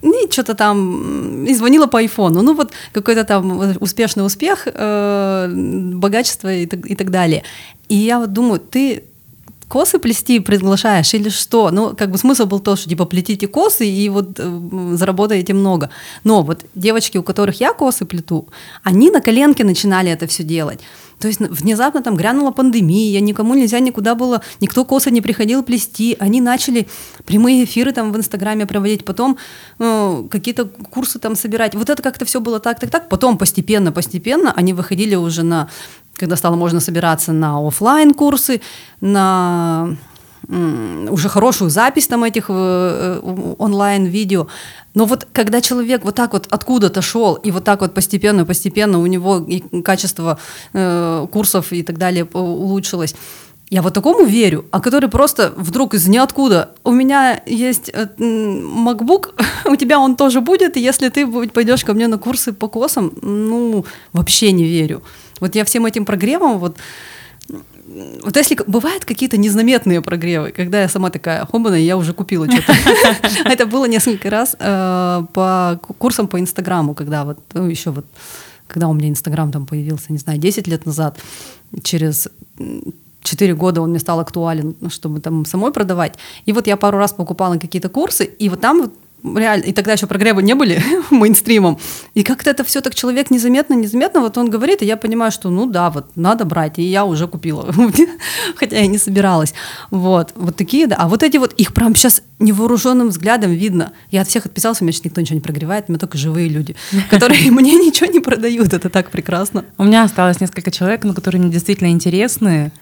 и 0.02 0.30
что-то 0.30 0.54
там 0.54 1.44
и 1.44 1.54
звонила 1.54 1.86
по 1.86 1.98
айфону. 1.98 2.42
Ну 2.42 2.54
вот 2.54 2.72
какой-то 2.92 3.24
там 3.24 3.76
успешный 3.80 4.26
успех, 4.26 4.66
э, 4.66 5.48
богачество 5.94 6.52
и 6.52 6.66
так, 6.66 6.86
и 6.90 6.96
так 6.96 7.10
далее. 7.10 7.44
И 7.88 7.94
я 7.94 8.18
вот 8.18 8.32
думаю, 8.32 8.58
ты 8.58 9.04
косы 9.72 9.98
плести 9.98 10.40
приглашаешь 10.40 11.14
или 11.14 11.30
что? 11.30 11.70
Ну, 11.70 11.96
как 11.96 12.10
бы 12.10 12.18
смысл 12.18 12.44
был 12.44 12.60
то, 12.60 12.76
что 12.76 12.90
типа 12.90 13.06
плетите 13.06 13.46
косы 13.46 13.86
и 13.86 14.10
вот 14.10 14.38
э, 14.38 14.96
заработаете 14.96 15.54
много. 15.54 15.88
Но 16.24 16.42
вот 16.42 16.60
девочки, 16.74 17.18
у 17.18 17.22
которых 17.22 17.60
я 17.60 17.72
косы 17.72 18.04
плету, 18.04 18.46
они 18.84 19.10
на 19.10 19.20
коленке 19.20 19.64
начинали 19.64 20.10
это 20.10 20.26
все 20.26 20.42
делать. 20.42 20.80
То 21.22 21.28
есть 21.28 21.38
внезапно 21.38 22.02
там 22.02 22.16
грянула 22.16 22.50
пандемия, 22.50 23.20
никому 23.20 23.54
нельзя 23.54 23.78
никуда 23.78 24.16
было, 24.16 24.42
никто 24.60 24.84
косы 24.84 25.12
не 25.12 25.20
приходил 25.20 25.62
плести. 25.62 26.16
Они 26.18 26.40
начали 26.40 26.88
прямые 27.24 27.62
эфиры 27.62 27.92
там 27.92 28.10
в 28.10 28.16
Инстаграме 28.16 28.66
проводить, 28.66 29.04
потом 29.04 29.38
э, 29.78 30.24
какие-то 30.28 30.64
курсы 30.64 31.20
там 31.20 31.36
собирать. 31.36 31.76
Вот 31.76 31.90
это 31.90 32.02
как-то 32.02 32.24
все 32.24 32.40
было 32.40 32.58
так, 32.58 32.80
так, 32.80 32.90
так. 32.90 33.08
Потом 33.08 33.38
постепенно, 33.38 33.92
постепенно 33.92 34.52
они 34.52 34.72
выходили 34.72 35.14
уже 35.14 35.44
на, 35.44 35.68
когда 36.16 36.34
стало 36.34 36.56
можно 36.56 36.80
собираться 36.80 37.32
на 37.32 37.64
оффлайн 37.64 38.14
курсы, 38.14 38.60
на 39.00 39.96
уже 40.48 41.28
хорошую 41.28 41.70
запись 41.70 42.08
там 42.08 42.24
этих 42.24 42.46
э, 42.48 42.52
э, 43.22 43.54
онлайн-видео. 43.58 44.48
Но 44.94 45.04
вот 45.04 45.26
когда 45.32 45.60
человек 45.60 46.04
вот 46.04 46.14
так 46.14 46.32
вот 46.32 46.46
откуда-то 46.50 47.00
шел, 47.02 47.34
и 47.34 47.50
вот 47.50 47.64
так 47.64 47.80
вот 47.80 47.94
постепенно-постепенно 47.94 48.98
у 48.98 49.06
него 49.06 49.38
и 49.38 49.60
качество 49.82 50.38
э, 50.72 51.26
курсов 51.30 51.72
и 51.72 51.82
так 51.82 51.98
далее 51.98 52.26
э, 52.32 52.38
улучшилось, 52.38 53.14
я 53.70 53.80
вот 53.80 53.94
такому 53.94 54.26
верю, 54.26 54.66
а 54.70 54.80
который 54.80 55.08
просто 55.08 55.54
вдруг 55.56 55.94
из 55.94 56.06
ниоткуда. 56.06 56.72
У 56.84 56.90
меня 56.90 57.40
есть 57.46 57.90
MacBook, 57.90 59.30
у 59.64 59.76
тебя 59.76 59.98
он 59.98 60.16
тоже 60.16 60.40
будет, 60.40 60.76
если 60.76 61.08
ты 61.08 61.26
пойдешь 61.48 61.84
ко 61.84 61.94
мне 61.94 62.06
на 62.08 62.18
курсы 62.18 62.52
по 62.52 62.68
косам, 62.68 63.12
ну, 63.22 63.86
вообще 64.12 64.52
не 64.52 64.64
верю. 64.64 65.02
Вот 65.40 65.54
я 65.54 65.64
всем 65.64 65.86
этим 65.86 66.04
прогревом 66.04 66.58
вот 66.58 66.76
вот 68.22 68.36
если 68.36 68.56
бывают 68.66 69.04
какие-то 69.04 69.36
незаметные 69.36 70.00
прогревы, 70.00 70.52
когда 70.52 70.82
я 70.82 70.88
сама 70.88 71.10
такая, 71.10 71.44
хобана, 71.46 71.74
я 71.74 71.96
уже 71.96 72.12
купила 72.12 72.46
что-то. 72.50 72.72
Это 73.44 73.66
было 73.66 73.86
несколько 73.86 74.30
раз 74.30 74.56
э, 74.58 75.22
по 75.32 75.78
ку- 75.82 75.94
курсам 75.94 76.28
по 76.28 76.38
Инстаграму, 76.38 76.94
когда 76.94 77.24
вот 77.24 77.38
ну, 77.54 77.66
еще 77.66 77.90
вот, 77.90 78.04
когда 78.68 78.88
у 78.88 78.92
меня 78.94 79.08
Инстаграм 79.08 79.50
там 79.50 79.66
появился, 79.66 80.12
не 80.12 80.18
знаю, 80.18 80.38
10 80.38 80.68
лет 80.68 80.86
назад, 80.86 81.18
через 81.82 82.28
м, 82.58 82.94
4 83.22 83.54
года 83.54 83.80
он 83.80 83.90
мне 83.90 83.98
стал 83.98 84.20
актуален, 84.20 84.76
чтобы 84.88 85.20
там 85.20 85.44
самой 85.44 85.72
продавать. 85.72 86.14
И 86.46 86.52
вот 86.52 86.66
я 86.68 86.76
пару 86.76 86.98
раз 86.98 87.12
покупала 87.12 87.56
какие-то 87.58 87.88
курсы, 87.88 88.24
и 88.24 88.48
вот 88.48 88.60
там 88.60 88.82
вот 88.82 88.94
реально, 89.24 89.64
и 89.64 89.72
тогда 89.72 89.92
еще 89.92 90.06
прогревы 90.06 90.42
не 90.42 90.54
были 90.54 90.82
мейнстримом. 91.10 91.78
И 92.14 92.22
как-то 92.22 92.50
это 92.50 92.64
все 92.64 92.80
так 92.80 92.94
человек 92.94 93.30
незаметно, 93.30 93.74
незаметно, 93.74 94.20
вот 94.20 94.36
он 94.38 94.50
говорит, 94.50 94.82
и 94.82 94.86
я 94.86 94.96
понимаю, 94.96 95.32
что 95.32 95.50
ну 95.50 95.66
да, 95.66 95.90
вот 95.90 96.16
надо 96.16 96.44
брать, 96.44 96.78
и 96.78 96.82
я 96.82 97.04
уже 97.04 97.28
купила, 97.28 97.72
хотя 98.56 98.78
я 98.78 98.86
не 98.86 98.98
собиралась. 98.98 99.54
Вот, 99.90 100.32
вот 100.34 100.56
такие, 100.56 100.86
да. 100.86 100.96
А 100.96 101.08
вот 101.08 101.22
эти 101.22 101.36
вот, 101.36 101.52
их 101.54 101.72
прям 101.72 101.94
сейчас 101.94 102.22
невооруженным 102.38 103.08
взглядом 103.08 103.52
видно. 103.52 103.92
Я 104.10 104.22
от 104.22 104.28
всех 104.28 104.46
отписалась, 104.46 104.80
у 104.80 104.84
меня 104.84 104.92
сейчас 104.92 105.04
никто 105.04 105.20
ничего 105.20 105.36
не 105.36 105.40
прогревает, 105.40 105.84
у 105.88 105.92
меня 105.92 105.98
только 105.98 106.18
живые 106.18 106.48
люди, 106.48 106.74
которые 107.10 107.50
мне 107.50 107.74
ничего 107.74 108.10
не 108.10 108.20
продают, 108.20 108.72
это 108.72 108.90
так 108.90 109.10
прекрасно. 109.10 109.64
У 109.78 109.84
меня 109.84 110.04
осталось 110.04 110.40
несколько 110.40 110.70
человек, 110.70 111.04
ну, 111.04 111.14
которые 111.14 111.40
мне 111.40 111.50
действительно 111.50 111.90
интересны, 111.90 112.72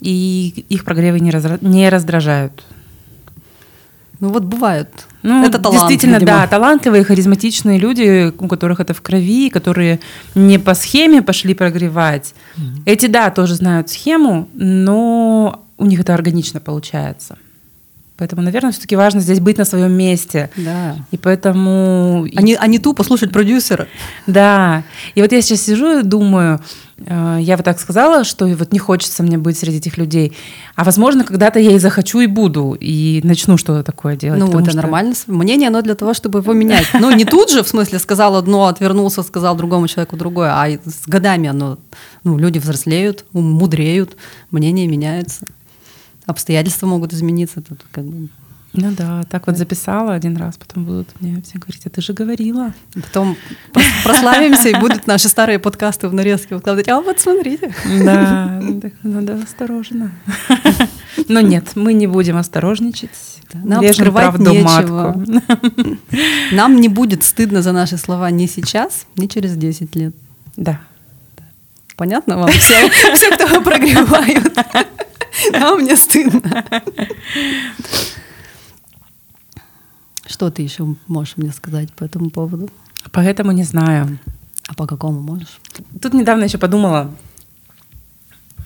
и 0.00 0.66
их 0.68 0.84
прогревы 0.84 1.20
не 1.20 1.88
раздражают. 1.88 2.62
Ну 4.20 4.28
вот 4.30 4.44
бывают. 4.44 4.88
Ну, 5.22 5.44
это 5.44 5.58
талант, 5.58 5.80
действительно, 5.80 6.18
видимо. 6.18 6.38
да, 6.38 6.46
талантливые, 6.46 7.04
харизматичные 7.04 7.78
люди, 7.78 8.32
у 8.38 8.48
которых 8.48 8.80
это 8.80 8.94
в 8.94 9.02
крови, 9.02 9.50
которые 9.50 10.00
не 10.34 10.58
по 10.58 10.74
схеме 10.74 11.22
пошли 11.22 11.54
прогревать. 11.54 12.34
Эти, 12.86 13.06
да, 13.06 13.30
тоже 13.30 13.54
знают 13.54 13.90
схему, 13.90 14.48
но 14.54 15.64
у 15.78 15.86
них 15.86 16.00
это 16.00 16.14
органично 16.14 16.60
получается. 16.60 17.36
Поэтому, 18.16 18.42
наверное, 18.42 18.70
все-таки 18.70 18.94
важно 18.94 19.20
здесь 19.20 19.40
быть 19.40 19.58
на 19.58 19.64
своем 19.64 19.92
месте. 19.92 20.48
Да. 20.56 20.96
И 21.10 21.16
поэтому... 21.16 22.26
А 22.36 22.42
не, 22.42 22.54
а 22.54 22.80
тупо 22.80 23.02
слушать 23.02 23.32
продюсера. 23.32 23.88
Да. 24.28 24.84
И 25.16 25.22
вот 25.22 25.32
я 25.32 25.42
сейчас 25.42 25.62
сижу 25.62 25.98
и 25.98 26.02
думаю, 26.02 26.60
я 26.96 27.56
вот 27.56 27.64
так 27.64 27.80
сказала, 27.80 28.24
что 28.24 28.46
вот 28.46 28.72
не 28.72 28.78
хочется 28.78 29.22
мне 29.22 29.36
быть 29.36 29.58
среди 29.58 29.78
этих 29.78 29.98
людей. 29.98 30.32
А 30.76 30.84
возможно, 30.84 31.24
когда-то 31.24 31.58
я 31.58 31.72
и 31.72 31.78
захочу, 31.78 32.20
и 32.20 32.26
буду, 32.26 32.76
и 32.78 33.20
начну 33.24 33.56
что-то 33.56 33.82
такое 33.82 34.16
делать. 34.16 34.40
Ну, 34.40 34.46
это 34.58 34.70
что- 34.70 34.76
нормально. 34.76 35.14
Мнение, 35.26 35.68
оно 35.68 35.82
для 35.82 35.94
того, 35.94 36.14
чтобы 36.14 36.38
его 36.38 36.52
менять. 36.52 36.86
Ну, 37.00 37.10
не 37.10 37.24
тут 37.24 37.50
же, 37.50 37.62
в 37.62 37.68
смысле, 37.68 37.98
сказал 37.98 38.36
одно, 38.36 38.66
отвернулся, 38.66 39.22
сказал 39.22 39.56
другому 39.56 39.88
человеку 39.88 40.16
другое, 40.16 40.50
а 40.52 40.68
с 40.68 41.06
годами 41.06 41.48
оно, 41.48 41.78
ну, 42.22 42.38
люди 42.38 42.58
взрослеют, 42.58 43.24
мудреют, 43.32 44.16
мнения 44.50 44.86
меняются, 44.86 45.46
обстоятельства 46.26 46.86
могут 46.86 47.12
измениться. 47.12 47.60
Тут 47.60 47.80
как 47.90 48.04
бы 48.04 48.28
Ну 48.76 48.90
да, 48.90 49.22
так 49.30 49.46
вот 49.46 49.56
записала 49.56 50.14
один 50.14 50.36
раз, 50.36 50.56
потом 50.56 50.84
будут 50.84 51.08
мне 51.20 51.40
все 51.42 51.58
говорить, 51.58 51.86
а 51.86 51.90
ты 51.90 52.00
же 52.00 52.12
говорила. 52.12 52.74
Потом 52.92 53.36
прославимся, 54.02 54.68
и 54.68 54.74
будут 54.74 55.06
наши 55.06 55.28
старые 55.28 55.60
подкасты 55.60 56.08
в 56.08 56.14
нарезке 56.14 56.56
выкладывать. 56.56 56.88
А 56.88 57.00
вот 57.00 57.20
смотрите. 57.20 57.72
Да, 58.04 58.60
надо 59.04 59.34
осторожно. 59.34 60.10
Но 61.28 61.40
нет, 61.40 61.76
мы 61.76 61.92
не 61.92 62.08
будем 62.08 62.36
осторожничать. 62.36 63.10
Нам 63.52 63.84
правду 64.12 64.50
нечего. 64.50 65.24
Нам 66.50 66.80
не 66.80 66.88
будет 66.88 67.22
стыдно 67.22 67.62
за 67.62 67.70
наши 67.70 67.96
слова 67.96 68.30
ни 68.32 68.46
сейчас, 68.46 69.06
ни 69.16 69.28
через 69.28 69.56
10 69.56 69.94
лет. 69.94 70.14
Да. 70.56 70.80
Понятно 71.96 72.38
вам? 72.38 72.48
Все, 72.48 72.90
все 73.14 73.30
кто 73.30 73.60
прогревают. 73.60 74.52
Нам 75.52 75.84
не 75.84 75.96
стыдно. 75.96 76.64
Что 80.34 80.50
ты 80.50 80.62
еще 80.62 80.96
можешь 81.06 81.36
мне 81.36 81.52
сказать 81.52 81.92
по 81.92 82.02
этому 82.02 82.28
поводу? 82.28 82.68
Поэтому 83.12 83.52
не 83.52 83.62
знаю. 83.62 84.18
А 84.66 84.74
по 84.74 84.84
какому 84.84 85.20
можешь? 85.20 85.60
Тут 86.02 86.12
недавно 86.12 86.42
еще 86.42 86.58
подумала, 86.58 87.12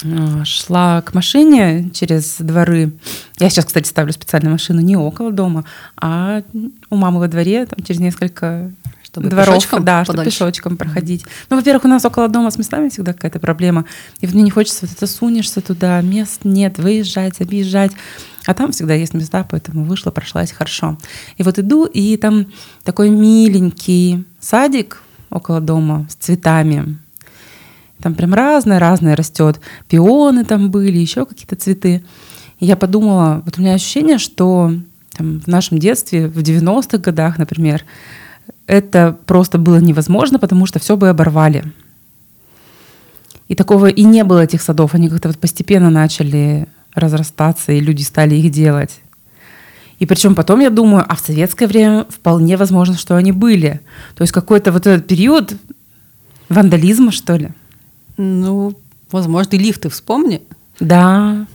а, 0.02 0.46
шла 0.46 1.02
к 1.02 1.12
машине 1.12 1.90
через 1.92 2.36
дворы. 2.38 2.92
Я 3.38 3.50
сейчас, 3.50 3.66
кстати, 3.66 3.86
ставлю 3.86 4.14
специальную 4.14 4.52
машину 4.52 4.80
не 4.80 4.96
около 4.96 5.30
дома, 5.30 5.66
а 6.00 6.42
у 6.88 6.96
мамы 6.96 7.20
во 7.20 7.28
дворе, 7.28 7.66
там 7.66 7.84
через 7.84 8.00
несколько 8.00 8.72
чтобы 9.02 9.28
дворов, 9.28 9.56
пешочком 9.56 9.84
да, 9.84 10.04
чтобы 10.04 10.24
пешочком 10.24 10.76
проходить. 10.78 11.26
Ну, 11.50 11.56
во-первых, 11.56 11.84
у 11.84 11.88
нас 11.88 12.02
около 12.02 12.28
дома 12.28 12.50
с 12.50 12.56
местами 12.56 12.88
всегда 12.88 13.12
какая-то 13.12 13.40
проблема. 13.40 13.84
И 14.20 14.26
вот 14.26 14.34
мне 14.34 14.44
не 14.44 14.50
хочется 14.50 14.86
вот 14.86 14.96
это 14.96 15.06
сунешься 15.06 15.60
туда, 15.60 16.00
мест 16.00 16.40
нет, 16.44 16.78
выезжать, 16.78 17.42
объезжать. 17.42 17.92
А 18.48 18.54
там 18.54 18.72
всегда 18.72 18.94
есть 18.94 19.12
места, 19.12 19.44
поэтому 19.44 19.84
вышла, 19.84 20.10
прошлась 20.10 20.52
хорошо. 20.52 20.96
И 21.36 21.42
вот 21.42 21.58
иду, 21.58 21.84
и 21.84 22.16
там 22.16 22.46
такой 22.82 23.10
миленький 23.10 24.24
садик 24.40 25.02
около 25.28 25.60
дома 25.60 26.06
с 26.08 26.14
цветами. 26.14 26.96
Там 28.00 28.14
прям 28.14 28.32
разное-разное 28.32 29.16
растет. 29.16 29.60
Пионы 29.86 30.46
там 30.46 30.70
были, 30.70 30.96
еще 30.96 31.26
какие-то 31.26 31.56
цветы. 31.56 32.02
И 32.58 32.64
я 32.64 32.76
подумала, 32.76 33.42
вот 33.44 33.58
у 33.58 33.60
меня 33.60 33.74
ощущение, 33.74 34.16
что 34.16 34.72
там, 35.14 35.40
в 35.40 35.46
нашем 35.46 35.78
детстве, 35.78 36.26
в 36.26 36.38
90-х 36.38 36.96
годах, 36.96 37.36
например, 37.36 37.84
это 38.66 39.14
просто 39.26 39.58
было 39.58 39.76
невозможно, 39.76 40.38
потому 40.38 40.64
что 40.64 40.78
все 40.78 40.96
бы 40.96 41.10
оборвали. 41.10 41.70
И 43.48 43.54
такого 43.54 43.88
и 43.88 44.04
не 44.04 44.24
было 44.24 44.44
этих 44.44 44.62
садов. 44.62 44.94
Они 44.94 45.10
как-то 45.10 45.28
вот 45.28 45.38
постепенно 45.38 45.90
начали 45.90 46.66
разрастаться, 46.98 47.72
и 47.72 47.80
люди 47.80 48.02
стали 48.02 48.34
их 48.34 48.50
делать. 48.50 49.00
И 49.98 50.06
причем 50.06 50.34
потом 50.34 50.60
я 50.60 50.70
думаю, 50.70 51.04
а 51.08 51.16
в 51.16 51.20
советское 51.20 51.66
время 51.66 52.06
вполне 52.08 52.56
возможно, 52.56 52.96
что 52.96 53.16
они 53.16 53.32
были. 53.32 53.80
То 54.14 54.22
есть 54.22 54.32
какой-то 54.32 54.70
вот 54.70 54.86
этот 54.86 55.06
период 55.06 55.54
вандализма, 56.48 57.10
что 57.10 57.36
ли. 57.36 57.50
Ну, 58.16 58.78
возможно, 59.10 59.56
и 59.56 59.58
лифты 59.58 59.88
вспомни. 59.88 60.42
Да. 60.80 61.46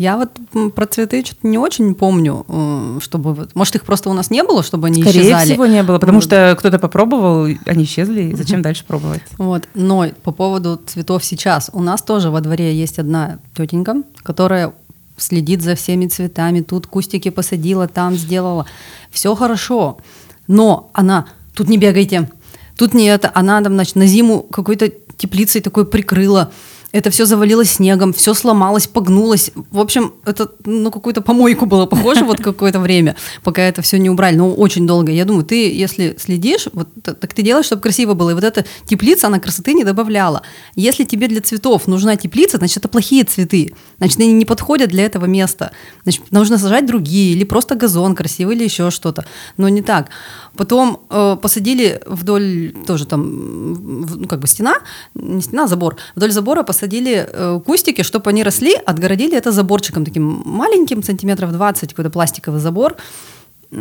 Я 0.00 0.16
вот 0.16 0.30
про 0.74 0.86
цветы 0.86 1.22
что-то 1.22 1.46
не 1.46 1.58
очень 1.58 1.94
помню, 1.94 2.46
э, 2.48 3.00
чтобы... 3.02 3.34
Вот, 3.34 3.54
может, 3.54 3.74
их 3.74 3.84
просто 3.84 4.08
у 4.08 4.14
нас 4.14 4.30
не 4.30 4.42
было, 4.42 4.62
чтобы 4.62 4.86
они 4.86 5.02
Скорее 5.02 5.20
исчезали? 5.20 5.50
всего 5.50 5.66
не 5.66 5.82
было, 5.82 5.98
потому 5.98 6.20
вот. 6.20 6.24
что 6.24 6.56
кто-то 6.58 6.78
попробовал, 6.78 7.54
они 7.66 7.84
исчезли, 7.84 8.30
и 8.30 8.34
зачем 8.34 8.62
дальше 8.62 8.86
пробовать? 8.86 9.20
Вот. 9.36 9.68
Но 9.74 10.06
по 10.22 10.32
поводу 10.32 10.80
цветов 10.86 11.22
сейчас. 11.22 11.68
У 11.74 11.82
нас 11.82 12.00
тоже 12.00 12.30
во 12.30 12.40
дворе 12.40 12.74
есть 12.74 12.98
одна 12.98 13.40
тетенька, 13.54 13.96
которая 14.22 14.72
следит 15.18 15.60
за 15.60 15.74
всеми 15.74 16.06
цветами, 16.06 16.62
тут 16.62 16.86
кустики 16.86 17.28
посадила, 17.28 17.86
там 17.86 18.16
сделала. 18.16 18.64
Все 19.10 19.34
хорошо. 19.34 19.98
Но 20.46 20.88
она, 20.94 21.26
тут 21.52 21.68
не 21.68 21.76
бегайте, 21.76 22.30
тут 22.74 22.94
не 22.94 23.04
это, 23.04 23.30
она 23.34 23.60
там, 23.60 23.74
значит, 23.74 23.96
на 23.96 24.06
зиму 24.06 24.40
какой-то 24.40 24.90
теплицей 25.18 25.60
такой 25.60 25.84
прикрыла, 25.84 26.52
это 26.92 27.10
все 27.10 27.24
завалилось 27.24 27.70
снегом, 27.70 28.12
все 28.12 28.34
сломалось, 28.34 28.86
погнулось. 28.88 29.52
В 29.70 29.78
общем, 29.78 30.12
это 30.24 30.50
ну 30.64 30.90
какую-то 30.90 31.20
помойку 31.22 31.66
было 31.66 31.86
похоже 31.86 32.24
вот 32.24 32.40
какое-то 32.40 32.80
время, 32.80 33.14
пока 33.44 33.62
это 33.62 33.80
все 33.80 33.98
не 33.98 34.10
убрали. 34.10 34.36
Но 34.36 34.52
очень 34.52 34.86
долго. 34.86 35.12
Я 35.12 35.24
думаю, 35.24 35.44
ты, 35.44 35.72
если 35.72 36.16
следишь, 36.18 36.66
вот 36.72 36.88
так 37.02 37.32
ты 37.32 37.42
делаешь, 37.42 37.66
чтобы 37.66 37.82
красиво 37.82 38.14
было. 38.14 38.30
И 38.30 38.34
вот 38.34 38.42
эта 38.42 38.64
теплица, 38.86 39.28
она 39.28 39.38
красоты 39.38 39.72
не 39.72 39.84
добавляла. 39.84 40.42
Если 40.74 41.04
тебе 41.04 41.28
для 41.28 41.40
цветов 41.40 41.86
нужна 41.86 42.16
теплица, 42.16 42.58
значит, 42.58 42.78
это 42.78 42.88
плохие 42.88 43.22
цветы. 43.22 43.72
Значит, 43.98 44.18
они 44.18 44.32
не 44.32 44.44
подходят 44.44 44.90
для 44.90 45.04
этого 45.04 45.26
места. 45.26 45.70
Значит, 46.02 46.22
нужно 46.32 46.58
сажать 46.58 46.86
другие, 46.86 47.34
или 47.34 47.44
просто 47.44 47.76
газон 47.76 48.16
красивый, 48.16 48.56
или 48.56 48.64
еще 48.64 48.90
что-то. 48.90 49.24
Но 49.56 49.68
не 49.68 49.82
так. 49.82 50.08
Потом 50.56 51.00
э, 51.08 51.36
посадили 51.40 52.02
вдоль 52.06 52.74
тоже 52.86 53.06
там, 53.06 54.02
ну, 54.02 54.26
как 54.26 54.40
бы 54.40 54.48
стена, 54.48 54.78
не 55.14 55.40
стена, 55.40 55.64
а 55.64 55.66
забор. 55.68 55.96
Вдоль 56.16 56.32
забора 56.32 56.64
посадили 56.64 56.79
э, 56.86 57.60
кустики, 57.64 58.02
чтобы 58.02 58.30
они 58.30 58.42
росли, 58.42 58.74
отгородили 58.74 59.36
это 59.36 59.52
заборчиком 59.52 60.04
таким 60.04 60.42
маленьким, 60.44 61.02
сантиметров 61.02 61.52
20, 61.52 61.90
какой-то 61.90 62.10
пластиковый 62.10 62.60
забор. 62.60 62.96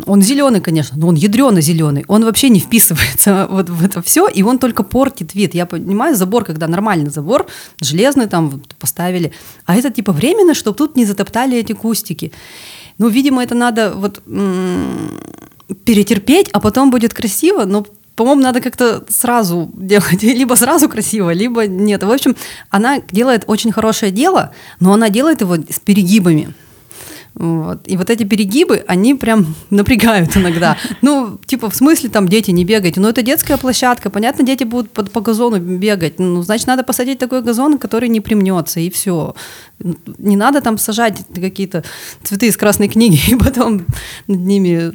Он 0.06 0.22
зеленый, 0.22 0.62
конечно, 0.62 0.98
но 1.00 1.08
он 1.08 1.16
ядрено 1.16 1.62
зеленый. 1.62 2.06
Он 2.08 2.24
вообще 2.24 2.50
не 2.50 2.60
вписывается 2.60 3.48
вот 3.52 3.70
в 3.70 3.84
это 3.84 4.02
все, 4.02 4.28
и 4.28 4.44
он 4.44 4.60
только 4.60 4.84
портит 4.84 5.36
вид. 5.36 5.56
Я 5.56 5.66
понимаю, 5.66 6.16
забор, 6.16 6.46
когда 6.46 6.68
нормальный 6.68 7.10
забор, 7.10 7.48
железный 7.82 8.28
там 8.28 8.62
поставили, 8.80 9.32
а 9.66 9.76
это 9.76 9.90
типа 9.90 10.12
временно, 10.12 10.54
чтобы 10.54 10.78
тут 10.78 10.96
не 10.96 11.06
затоптали 11.06 11.58
эти 11.58 11.74
кустики. 11.74 12.32
Ну, 12.98 13.08
видимо, 13.08 13.42
это 13.44 13.56
надо 13.56 13.94
вот 13.96 14.22
перетерпеть, 15.86 16.50
а 16.52 16.60
потом 16.60 16.92
будет 16.92 17.14
красиво, 17.14 17.66
но 17.66 17.86
по-моему, 18.20 18.42
надо 18.42 18.60
как-то 18.60 19.06
сразу 19.08 19.72
делать, 19.74 20.24
либо 20.24 20.56
сразу 20.56 20.90
красиво, 20.90 21.32
либо 21.32 21.68
нет. 21.68 22.04
В 22.04 22.12
общем, 22.12 22.36
она 22.70 23.00
делает 23.00 23.46
очень 23.48 23.72
хорошее 23.72 24.12
дело, 24.12 24.54
но 24.82 24.92
она 24.92 25.10
делает 25.10 25.40
его 25.40 25.56
с 25.56 25.80
перегибами. 25.80 26.54
Вот. 27.40 27.88
И 27.88 27.96
вот 27.96 28.10
эти 28.10 28.24
перегибы, 28.24 28.84
они 28.86 29.16
прям 29.16 29.56
напрягают 29.70 30.36
иногда. 30.36 30.78
Ну, 31.02 31.40
типа, 31.46 31.70
в 31.70 31.76
смысле 31.76 32.10
там 32.10 32.28
дети 32.28 32.52
не 32.52 32.66
бегайте? 32.66 33.00
Ну, 33.00 33.08
это 33.08 33.22
детская 33.22 33.58
площадка, 33.58 34.10
понятно, 34.10 34.46
дети 34.46 34.66
будут 34.66 34.92
по, 34.92 35.04
по 35.04 35.22
газону 35.22 35.58
бегать. 35.58 36.20
Ну, 36.20 36.44
значит, 36.44 36.68
надо 36.68 36.84
посадить 36.84 37.18
такой 37.18 37.42
газон, 37.42 37.78
который 37.78 38.10
не 38.10 38.20
примнется, 38.20 38.82
и 38.82 38.90
все. 38.90 39.36
Не 40.18 40.36
надо 40.36 40.60
там 40.60 40.78
сажать 40.78 41.22
какие-то 41.34 41.86
цветы 42.24 42.48
из 42.48 42.58
красной 42.58 42.90
книги 42.90 43.20
и 43.30 43.36
потом 43.40 43.86
над 44.28 44.40
ними 44.40 44.92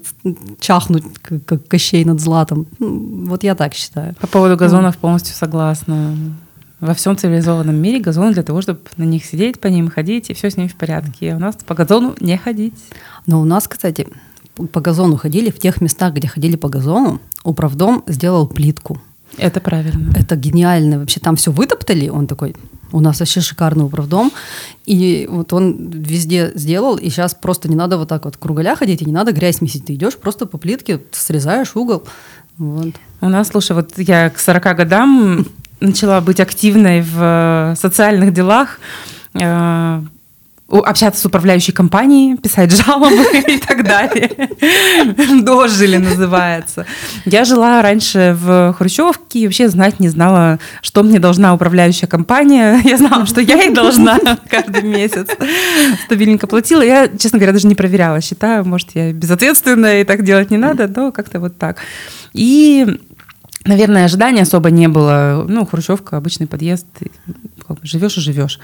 чахнуть, 0.60 1.04
как 1.22 1.66
Кощей 1.66 2.04
над 2.04 2.20
златом. 2.20 2.66
Ну, 2.78 3.26
вот 3.26 3.42
я 3.42 3.54
так 3.54 3.72
считаю. 3.72 4.14
По 4.20 4.26
поводу 4.26 4.56
газонов 4.56 4.98
полностью 4.98 5.34
согласна 5.34 6.14
во 6.80 6.94
всем 6.94 7.16
цивилизованном 7.16 7.76
мире 7.76 8.00
газон 8.00 8.32
для 8.32 8.42
того, 8.42 8.60
чтобы 8.60 8.80
на 8.96 9.04
них 9.04 9.24
сидеть, 9.24 9.60
по 9.60 9.68
ним 9.68 9.90
ходить, 9.90 10.30
и 10.30 10.34
все 10.34 10.50
с 10.50 10.56
ними 10.56 10.68
в 10.68 10.76
порядке. 10.76 11.32
А 11.32 11.36
у 11.36 11.38
нас 11.38 11.56
по 11.56 11.74
газону 11.74 12.14
не 12.20 12.36
ходить. 12.36 12.74
Но 13.26 13.40
у 13.40 13.44
нас, 13.44 13.68
кстати, 13.68 14.06
по 14.72 14.80
газону 14.80 15.16
ходили, 15.16 15.50
в 15.50 15.58
тех 15.58 15.80
местах, 15.80 16.14
где 16.14 16.28
ходили 16.28 16.56
по 16.56 16.68
газону, 16.68 17.20
управдом 17.42 18.04
сделал 18.06 18.46
плитку. 18.46 19.00
Это 19.36 19.60
правильно. 19.60 20.12
Это 20.14 20.36
гениально. 20.36 20.98
Вообще 20.98 21.20
там 21.20 21.36
все 21.36 21.50
вытоптали. 21.50 22.08
Он 22.08 22.26
такой, 22.26 22.54
у 22.92 23.00
нас 23.00 23.18
вообще 23.20 23.40
шикарный 23.40 23.84
управдом. 23.84 24.30
И 24.86 25.26
вот 25.30 25.52
он 25.52 25.90
везде 25.90 26.52
сделал, 26.54 26.96
и 26.96 27.08
сейчас 27.10 27.34
просто 27.34 27.68
не 27.68 27.74
надо 27.74 27.98
вот 27.98 28.08
так 28.08 28.24
вот 28.24 28.36
кругаля 28.36 28.76
ходить, 28.76 29.02
и 29.02 29.04
не 29.04 29.12
надо 29.12 29.32
грязь 29.32 29.60
месить. 29.60 29.86
Ты 29.86 29.94
идешь 29.94 30.16
просто 30.16 30.46
по 30.46 30.58
плитке, 30.58 31.00
срезаешь 31.10 31.74
угол. 31.74 32.04
Вот. 32.58 32.94
У 33.20 33.28
нас, 33.28 33.48
слушай, 33.48 33.72
вот 33.72 33.98
я 33.98 34.30
к 34.30 34.38
40 34.38 34.76
годам 34.76 35.46
начала 35.80 36.20
быть 36.20 36.40
активной 36.40 37.02
в 37.02 37.18
э, 37.20 37.74
социальных 37.76 38.32
делах, 38.32 38.78
э, 39.40 40.02
общаться 40.68 41.20
с 41.20 41.26
управляющей 41.26 41.72
компанией, 41.72 42.36
писать 42.36 42.70
жалобы 42.84 43.24
и 43.46 43.58
так 43.58 43.84
далее. 43.84 44.30
Дожили 45.42 45.98
называется. 45.98 46.86
Я 47.24 47.44
жила 47.44 47.82
раньше 47.82 48.36
в 48.40 48.74
Хрущевке 48.76 49.40
и 49.40 49.46
вообще 49.46 49.68
знать 49.68 50.00
не 50.00 50.08
знала, 50.08 50.58
что 50.80 51.02
мне 51.02 51.18
должна 51.18 51.54
управляющая 51.54 52.08
компания. 52.08 52.80
Я 52.84 52.96
знала, 52.96 53.26
что 53.26 53.40
я 53.40 53.62
ей 53.62 53.74
должна 53.74 54.18
каждый 54.48 54.82
месяц. 54.82 55.28
Стабильненько 56.04 56.46
платила. 56.46 56.82
Я, 56.82 57.08
честно 57.08 57.38
говоря, 57.38 57.52
даже 57.52 57.66
не 57.66 57.74
проверяла 57.74 58.20
счета. 58.20 58.62
Может, 58.64 58.90
я 58.94 59.12
безответственная 59.12 60.00
и 60.00 60.04
так 60.04 60.24
делать 60.24 60.50
не 60.50 60.56
надо, 60.56 60.88
но 60.94 61.12
как-то 61.12 61.40
вот 61.40 61.58
так. 61.58 61.78
И 62.32 62.86
наверное, 63.64 64.04
ожиданий 64.04 64.42
особо 64.42 64.70
не 64.70 64.88
было. 64.88 65.44
Ну, 65.48 65.66
хрущевка, 65.66 66.16
обычный 66.16 66.46
подъезд, 66.46 66.86
живешь 67.82 68.16
и 68.18 68.20
живешь. 68.20 68.60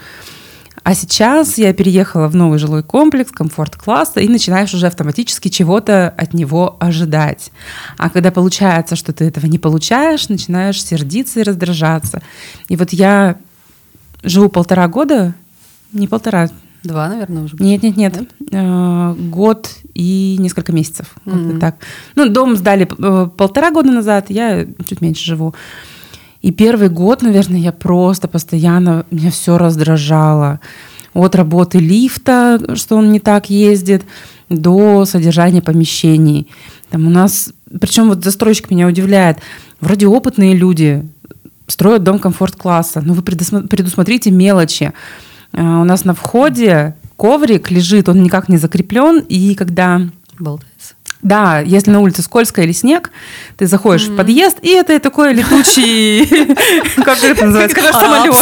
А 0.83 0.95
сейчас 0.95 1.57
я 1.57 1.73
переехала 1.73 2.27
в 2.27 2.35
новый 2.35 2.57
жилой 2.57 2.81
комплекс, 2.81 3.31
комфорт-класса, 3.31 4.19
и 4.19 4.27
начинаешь 4.27 4.73
уже 4.73 4.87
автоматически 4.87 5.49
чего-то 5.49 6.09
от 6.09 6.33
него 6.33 6.77
ожидать. 6.79 7.51
А 7.97 8.09
когда 8.09 8.31
получается, 8.31 8.95
что 8.95 9.13
ты 9.13 9.25
этого 9.25 9.45
не 9.45 9.59
получаешь, 9.59 10.29
начинаешь 10.29 10.83
сердиться 10.83 11.39
и 11.39 11.43
раздражаться. 11.43 12.21
И 12.67 12.75
вот 12.77 12.93
я 12.93 13.37
живу 14.23 14.49
полтора 14.49 14.87
года, 14.87 15.35
не 15.93 16.07
полтора, 16.07 16.49
Два, 16.83 17.09
наверное, 17.09 17.43
уже. 17.43 17.55
Нет, 17.59 17.83
нет, 17.83 17.97
нет. 17.97 18.15
Э, 18.51 19.13
Год 19.17 19.69
и 19.93 20.37
несколько 20.39 20.71
месяцев. 20.73 21.15
Так. 21.59 21.75
Ну, 22.15 22.27
дом 22.29 22.55
сдали 22.55 22.87
э, 22.97 23.29
полтора 23.37 23.71
года 23.71 23.91
назад, 23.91 24.29
я 24.29 24.65
чуть 24.85 25.01
меньше 25.01 25.25
живу. 25.25 25.53
И 26.41 26.51
первый 26.51 26.89
год, 26.89 27.21
наверное, 27.21 27.59
я 27.59 27.71
просто 27.71 28.27
постоянно, 28.27 29.05
меня 29.11 29.29
все 29.29 29.57
раздражало. 29.57 30.59
От 31.13 31.35
работы 31.35 31.77
лифта, 31.77 32.59
что 32.75 32.95
он 32.97 33.11
не 33.11 33.19
так 33.19 33.49
ездит, 33.49 34.03
до 34.49 35.05
содержания 35.05 35.61
помещений. 35.61 36.47
Там 36.89 37.05
у 37.07 37.09
нас, 37.09 37.53
причем 37.79 38.09
вот 38.09 38.23
застройщик 38.23 38.71
меня 38.71 38.87
удивляет, 38.87 39.37
вроде 39.79 40.07
опытные 40.07 40.55
люди, 40.55 41.07
строят 41.67 42.03
дом 42.03 42.19
комфорт-класса, 42.19 43.01
но 43.01 43.13
вы 43.13 43.21
предусмотрите 43.21 44.31
мелочи. 44.31 44.93
А, 45.53 45.81
У 45.81 45.83
нас 45.83 46.05
на 46.05 46.13
входе 46.13 46.95
коврик 47.17 47.69
лежит, 47.71 48.09
он 48.09 48.23
никак 48.23 48.49
не 48.49 48.57
закреплен, 48.57 49.19
и 49.19 49.53
когда 49.55 50.01
Болтается. 50.39 50.95
да, 51.21 51.59
если 51.59 51.91
на 51.91 51.99
улице 51.99 52.23
скользко 52.23 52.61
или 52.63 52.71
снег, 52.71 53.11
ты 53.57 53.67
заходишь 53.67 54.07
в 54.07 54.15
подъезд, 54.17 54.57
и 54.63 54.69
это 54.69 54.99
такой 54.99 55.33
летучий, 55.33 56.25
как 57.05 57.23
это 57.23 57.45
называется, 57.45 57.75
самолет. 57.93 58.33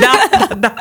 Да, 0.00 0.48
да. 0.54 0.74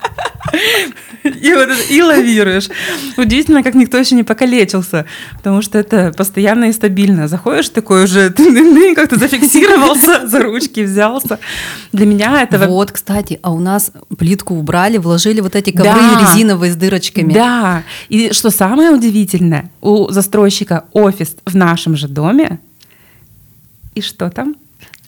И, 1.23 1.53
вот 1.53 1.69
и 1.89 2.01
лавируешь. 2.01 2.69
Удивительно, 3.17 3.63
как 3.63 3.75
никто 3.75 3.97
еще 3.97 4.15
не 4.15 4.23
покалечился, 4.23 5.05
потому 5.37 5.61
что 5.61 5.77
это 5.77 6.11
постоянно 6.15 6.65
и 6.65 6.73
стабильно. 6.73 7.27
Заходишь 7.27 7.69
такой 7.69 8.03
уже, 8.03 8.29
ты 8.31 8.93
как-то 8.95 9.17
зафиксировался, 9.17 10.27
за 10.27 10.39
ручки 10.43 10.81
взялся. 10.81 11.39
Для 11.93 12.05
меня 12.05 12.41
это... 12.43 12.57
во- 12.59 12.67
Вот, 12.67 12.91
кстати, 12.91 13.39
а 13.41 13.51
у 13.53 13.59
нас 13.59 13.91
плитку 14.17 14.55
убрали, 14.55 14.97
вложили 14.97 15.39
вот 15.41 15.55
эти 15.55 15.71
ковры 15.71 15.91
Да. 15.93 16.19
резиновые 16.33 16.73
с 16.73 16.75
дырочками. 16.75 17.33
Да. 17.33 17.83
И 18.09 18.33
что 18.33 18.49
самое 18.49 18.91
удивительное, 18.91 19.69
у 19.81 20.09
застройщика 20.11 20.85
офис 20.91 21.35
в 21.45 21.55
нашем 21.55 21.95
же 21.95 22.07
доме. 22.07 22.59
И 23.95 24.01
что 24.01 24.29
там? 24.29 24.55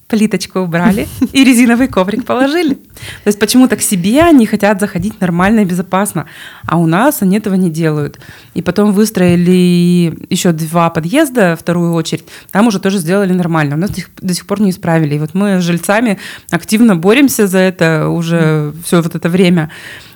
Плиточку 0.08 0.60
убрали 0.60 1.08
и 1.34 1.44
резиновый 1.44 1.88
коврик 1.88 2.26
положили. 2.26 2.76
То 2.76 3.28
есть 3.28 3.40
почему-то 3.40 3.76
к 3.76 3.82
себе 3.82 4.22
они 4.22 4.46
хотят 4.46 4.80
заходить 4.80 5.20
нормально 5.20 5.62
и 5.62 5.66
безопасно, 5.66 6.28
а 6.68 6.78
у 6.78 6.86
нас 6.86 7.24
они 7.24 7.38
этого 7.38 7.56
не 7.56 7.72
делают. 7.72 8.20
И 8.54 8.62
потом 8.62 8.94
выстроили 8.94 10.16
еще 10.30 10.52
два 10.52 10.92
подъезда, 10.92 11.58
вторую 11.60 11.94
очередь, 11.94 12.24
там 12.52 12.68
уже 12.68 12.80
тоже 12.80 13.00
сделали 13.00 13.34
нормально. 13.34 13.76
У 13.76 13.80
нас 13.80 13.96
сих, 13.96 14.12
до 14.22 14.36
сих 14.36 14.46
пор 14.46 14.62
не 14.62 14.70
исправили. 14.70 15.16
И 15.16 15.20
вот 15.20 15.34
мы 15.34 15.60
с 15.60 15.64
жильцами 15.64 16.20
активно 16.52 16.96
боремся 16.96 17.48
за 17.48 17.58
это 17.58 18.10
уже 18.10 18.74
все 18.84 19.02
вот 19.02 19.16
это 19.16 19.28
время. 19.28 19.72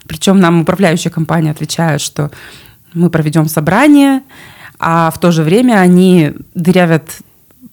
Причем 0.06 0.40
нам 0.40 0.62
управляющая 0.62 1.12
компания 1.12 1.50
отвечает, 1.50 2.00
что 2.00 2.30
мы 2.94 3.10
проведем 3.10 3.48
собрание, 3.48 4.22
а 4.78 5.10
в 5.10 5.20
то 5.20 5.32
же 5.32 5.42
время 5.42 5.80
они 5.80 6.34
дырявят 6.54 7.10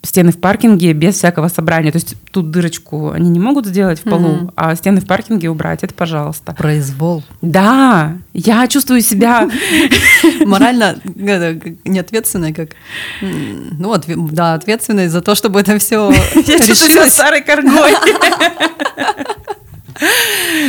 стены 0.02 0.30
в 0.30 0.38
паркинге 0.40 0.92
без 0.92 1.16
всякого 1.16 1.48
собрания. 1.48 1.90
То 1.90 1.96
есть 1.96 2.14
тут 2.30 2.50
дырочку 2.50 3.10
они 3.10 3.28
не 3.28 3.40
могут 3.40 3.66
сделать 3.66 3.98
в 3.98 4.02
полу, 4.04 4.28
Мгм. 4.28 4.52
а 4.54 4.74
стены 4.76 5.00
в 5.00 5.06
паркинге 5.06 5.48
убрать, 5.50 5.82
это 5.82 5.94
пожалуйста. 5.94 6.52
Произвол. 6.52 7.24
Да, 7.42 8.16
я 8.32 8.68
чувствую 8.68 9.00
себя... 9.00 9.50
Морально 10.46 11.00
это, 11.18 11.58
как 11.60 11.72
неответственная, 11.84 12.52
как... 12.54 12.70
Ну, 13.20 13.92
отве- 13.94 14.16
да, 14.30 14.54
ответственность 14.54 15.12
за 15.12 15.22
то, 15.22 15.34
чтобы 15.34 15.60
это 15.60 15.76
все 15.78 16.12
Я 16.34 16.58
чувствую 16.60 16.92
себя 16.92 17.10
старой 17.10 17.42
коргой. 17.42 17.92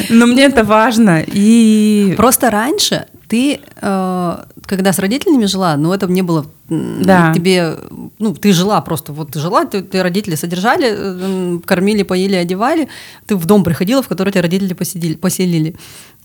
Но 0.10 0.26
мне 0.26 0.46
это 0.46 0.64
важно. 0.64 1.24
И 1.26 2.14
Просто 2.18 2.50
раньше 2.50 3.06
ты, 3.28 3.60
э, 3.82 4.38
когда 4.68 4.92
с 4.92 5.00
родителями 5.00 5.46
жила, 5.46 5.78
ну, 5.78 5.94
это 5.94 6.08
не 6.08 6.22
было 6.22 6.46
Да. 6.70 7.34
тебе... 7.34 7.78
Ну, 8.20 8.34
ты 8.36 8.52
жила 8.54 8.82
просто, 8.82 9.14
вот 9.14 9.32
ты 9.32 9.40
жила, 9.40 9.66
ты, 9.66 9.82
ты 9.82 10.04
родители 10.04 10.36
содержали, 10.36 10.88
э, 10.90 11.60
кормили, 11.66 12.04
поели, 12.04 12.36
одевали, 12.36 12.88
ты 13.26 13.36
в 13.36 13.46
дом 13.46 13.64
приходила, 13.64 14.02
в 14.02 14.08
который 14.08 14.32
тебя 14.32 14.42
родители 14.42 14.74
посидели, 14.74 15.16
поселили. 15.16 15.76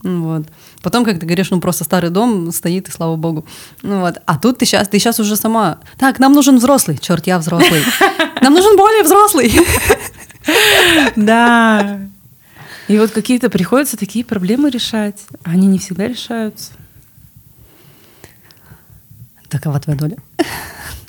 Ну, 0.03 0.23
Вот. 0.23 0.47
Потом, 0.81 1.05
как 1.05 1.19
ты 1.19 1.25
говоришь, 1.25 1.51
ну 1.51 1.61
просто 1.61 1.85
старый 1.85 2.09
дом 2.09 2.51
стоит, 2.51 2.89
и 2.89 2.91
слава 2.91 3.15
богу. 3.15 3.45
Ну, 3.81 4.01
вот. 4.01 4.15
А 4.25 4.37
тут 4.37 4.57
ты 4.57 4.65
сейчас, 4.65 4.89
ты 4.89 4.99
сейчас 4.99 5.19
уже 5.19 5.35
сама. 5.37 5.77
Так, 5.97 6.19
нам 6.19 6.33
нужен 6.33 6.57
взрослый. 6.57 6.97
Черт, 6.97 7.25
я 7.27 7.39
взрослый. 7.39 7.81
Нам 8.41 8.53
нужен 8.53 8.75
более 8.75 9.03
взрослый. 9.03 9.53
да. 11.15 12.01
И 12.89 12.97
вот 12.99 13.11
какие-то 13.11 13.49
приходится 13.49 13.95
такие 13.95 14.25
проблемы 14.25 14.69
решать. 14.69 15.21
Они 15.43 15.67
не 15.67 15.79
всегда 15.79 16.07
решаются. 16.07 16.71
Такова 19.53 19.79
твоя 19.79 19.99
доля. 19.99 20.17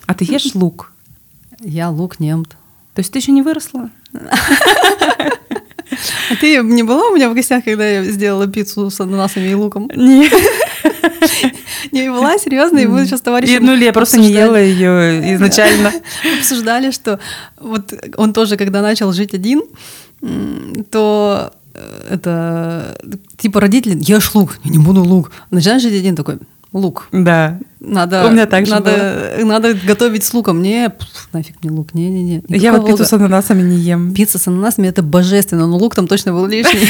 А 0.06 0.12
ты 0.12 0.24
ешь 0.24 0.54
лук? 0.54 0.92
Я 1.60 1.88
лук 1.88 2.20
немт. 2.20 2.50
То 2.94 3.00
есть 3.00 3.10
ты 3.10 3.18
еще 3.18 3.32
не 3.32 3.40
выросла? 3.40 3.88
А 6.30 6.36
ты 6.40 6.58
не 6.62 6.82
была 6.82 7.08
у 7.08 7.14
меня 7.16 7.30
в 7.30 7.34
гостях, 7.34 7.64
когда 7.64 7.88
я 7.88 8.04
сделала 8.04 8.46
пиццу 8.46 8.90
с 8.90 9.00
ананасами 9.00 9.48
и 9.48 9.54
луком? 9.54 9.90
Нет. 9.94 10.32
Не 11.90 12.10
была, 12.10 12.36
серьезно, 12.38 12.80
и 12.80 12.86
мы 12.86 13.06
сейчас 13.06 13.20
с 13.20 13.22
товарищем 13.22 13.64
Ну, 13.64 13.74
я 13.76 13.92
просто 13.94 14.18
не 14.18 14.30
ела 14.30 14.56
ее 14.60 15.34
изначально. 15.36 15.90
обсуждали, 16.38 16.90
что 16.90 17.18
вот 17.58 17.94
он 18.16 18.34
тоже, 18.34 18.58
когда 18.58 18.82
начал 18.82 19.12
жить 19.12 19.32
один, 19.32 19.62
то 20.90 21.52
э, 21.72 22.08
это 22.10 22.98
типа 23.38 23.60
родители, 23.60 23.96
ешь 24.00 24.34
лук, 24.34 24.58
я 24.64 24.70
не 24.70 24.78
буду 24.78 25.02
лук. 25.02 25.30
Начинаешь 25.50 25.82
жить 25.82 25.94
один 25.94 26.16
такой, 26.16 26.38
лук. 26.74 27.08
Да. 27.12 27.58
Надо, 27.80 28.26
У 28.26 28.30
меня 28.30 28.46
так 28.46 28.66
надо, 28.68 29.36
надо 29.42 29.74
готовить 29.74 30.24
с 30.24 30.34
луком. 30.34 30.60
Не, 30.62 30.90
пф, 30.90 31.28
нафиг 31.32 31.56
мне 31.62 31.70
лук, 31.70 31.94
не-не-не. 31.94 32.42
Я 32.48 32.72
вот 32.72 32.86
пиццу 32.86 33.02
лука. 33.02 33.04
с 33.04 33.12
ананасами 33.12 33.62
не 33.62 33.76
ем. 33.76 34.12
Пицца 34.12 34.38
с 34.38 34.48
ананасами 34.48 34.88
это 34.88 35.02
божественно, 35.02 35.66
но 35.66 35.76
лук 35.76 35.94
там 35.94 36.06
точно 36.06 36.32
был 36.32 36.46
лишний. 36.46 36.88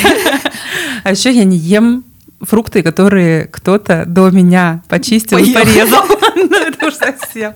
А 1.04 1.10
еще 1.10 1.30
я 1.32 1.44
не 1.44 1.58
ем 1.58 2.04
фрукты, 2.40 2.82
которые 2.82 3.44
кто-то 3.46 4.04
до 4.06 4.30
меня 4.30 4.82
почистил 4.88 5.38
и 5.38 5.52
порезал. 5.52 6.04
Ну, 6.36 6.56
это 6.56 6.86
уж 6.86 6.94
совсем. 6.94 7.54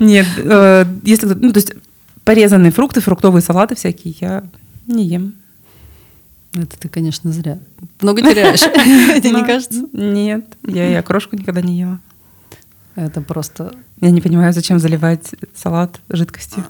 Нет, 0.00 0.26
э, 0.38 0.84
если 1.04 1.26
ну, 1.26 1.52
то 1.52 1.58
есть 1.58 1.74
порезанные 2.24 2.72
фрукты, 2.72 3.00
фруктовые 3.00 3.40
салаты 3.40 3.76
всякие 3.76 4.14
я 4.20 4.42
не 4.86 5.04
ем. 5.04 5.34
Это 6.54 6.78
ты, 6.78 6.88
конечно, 6.88 7.32
зря. 7.32 7.58
Много 8.00 8.22
теряешь, 8.22 8.60
тебе 9.20 9.30
не 9.30 9.44
кажется? 9.44 9.84
Нет, 9.92 10.44
я 10.66 10.90
и 10.90 10.94
окрошку 10.94 11.36
никогда 11.36 11.60
не 11.60 11.78
ела. 11.78 12.00
Это 12.94 13.20
просто... 13.20 13.74
Я 14.00 14.10
не 14.10 14.20
понимаю, 14.22 14.52
зачем 14.54 14.78
заливать 14.78 15.34
салат 15.54 16.00
жидкостью, 16.08 16.64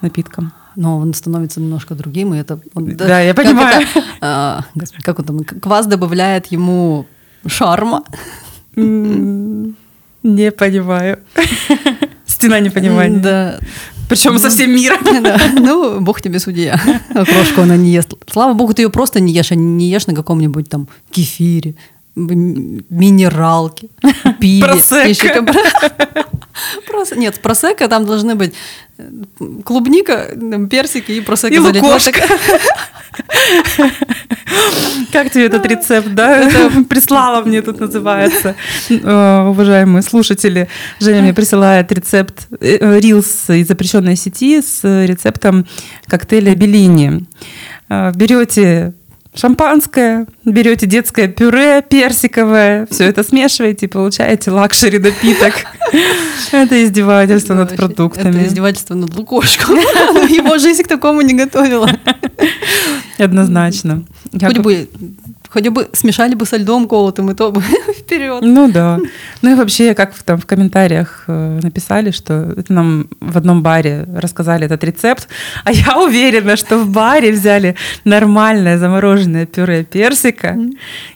напитком. 0.00 0.52
Но 0.76 0.96
он 0.98 1.12
становится 1.12 1.60
немножко 1.60 1.94
другим, 1.94 2.32
и 2.34 2.38
это... 2.38 2.58
он- 2.74 2.96
Да, 2.96 3.20
я 3.20 3.34
как 3.34 3.44
понимаю. 3.44 3.82
это, 3.86 4.04
а, 4.20 4.64
господи, 4.74 5.02
как 5.02 5.18
он 5.18 5.24
там... 5.26 5.38
Квас 5.44 5.86
добавляет 5.86 6.46
ему 6.46 7.06
шарма. 7.46 8.02
Не 8.76 10.50
понимаю. 10.52 11.18
Стена 12.26 12.60
непонимания. 12.60 13.20
Да. 13.20 13.60
Причем 14.08 14.38
со 14.38 14.50
всем 14.50 14.70
миром. 14.70 14.98
Да. 15.22 15.38
Ну, 15.58 16.00
бог 16.00 16.20
тебе 16.20 16.38
судья. 16.38 16.80
Окрошку 17.14 17.62
она 17.62 17.76
не 17.76 17.90
ест. 17.90 18.14
Слава 18.30 18.54
богу, 18.54 18.72
ты 18.72 18.82
ее 18.82 18.90
просто 18.90 19.20
не 19.20 19.32
ешь, 19.32 19.52
а 19.52 19.54
не 19.56 19.90
ешь 19.90 20.06
на 20.06 20.14
каком-нибудь 20.14 20.68
там 20.68 20.88
кефире, 21.10 21.74
м- 22.18 22.84
минералке, 22.90 23.88
пиве. 24.40 24.64
Просекко. 24.64 25.08
Еще 25.08 25.28
как- 25.28 25.48
Прос- 26.90 27.16
Нет, 27.16 27.38
просека 27.40 27.86
там 27.88 28.04
должны 28.04 28.34
быть 28.34 28.52
э, 28.98 29.08
клубника, 29.64 30.26
персики 30.70 31.12
и 31.12 31.20
просека 31.20 31.54
И 31.54 31.58
лукошка. 31.58 32.20
Как 35.12 35.30
тебе 35.30 35.46
этот 35.46 35.64
рецепт, 35.66 36.08
да? 36.14 36.48
Прислала 36.88 37.42
мне 37.44 37.62
тут 37.62 37.80
называется. 37.80 38.54
Э, 38.90 39.46
Уважаемые 39.48 40.02
слушатели, 40.02 40.68
Женя 41.00 41.22
мне 41.22 41.34
присылает 41.34 41.90
рецепт 41.92 42.46
э, 42.60 42.98
рилс 43.00 43.50
из 43.50 43.68
запрещенной 43.68 44.16
сети 44.16 44.60
с 44.60 44.80
рецептом 45.06 45.66
коктейля 46.06 46.54
Беллини. 46.54 47.26
Берете 47.88 48.94
шампанское, 49.34 50.26
берете 50.44 50.86
детское 50.86 51.28
пюре 51.28 51.82
персиковое, 51.82 52.86
все 52.90 53.04
это 53.04 53.22
смешиваете 53.22 53.86
и 53.86 53.88
получаете 53.88 54.50
luxury 54.50 54.98
напиток. 54.98 55.54
Это 56.52 56.84
издевательство 56.84 57.54
над 57.54 57.76
продуктами. 57.76 58.40
Это 58.40 58.48
издевательство 58.48 58.94
над 58.94 59.14
лукошком. 59.14 59.76
Его 60.28 60.58
жизнь 60.58 60.82
к 60.82 60.88
такому 60.88 61.20
не 61.22 61.34
готовила. 61.34 61.90
Однозначно. 63.18 64.04
Хоть 64.32 64.58
бы, 64.58 64.88
хоть 65.48 65.68
бы 65.68 65.88
смешали 65.92 66.34
бы 66.34 66.46
со 66.46 66.56
льдом 66.56 66.88
колотым, 66.88 67.30
и 67.30 67.34
то 67.34 67.50
бы 67.50 67.62
Вперед. 68.08 68.42
Ну 68.42 68.72
да. 68.72 68.98
Ну 69.42 69.52
и 69.52 69.54
вообще, 69.54 69.94
как 69.94 70.14
там 70.22 70.38
в 70.38 70.46
комментариях 70.46 71.24
э, 71.26 71.60
написали, 71.62 72.10
что 72.10 72.54
это 72.56 72.72
нам 72.72 73.08
в 73.20 73.36
одном 73.36 73.62
баре 73.62 74.06
рассказали 74.14 74.64
этот 74.64 74.82
рецепт, 74.82 75.28
а 75.64 75.72
я 75.72 75.98
уверена, 75.98 76.56
что 76.56 76.78
в 76.78 76.88
баре 76.88 77.32
взяли 77.32 77.76
нормальное 78.04 78.78
замороженное 78.78 79.44
пюре 79.44 79.84
персика 79.84 80.56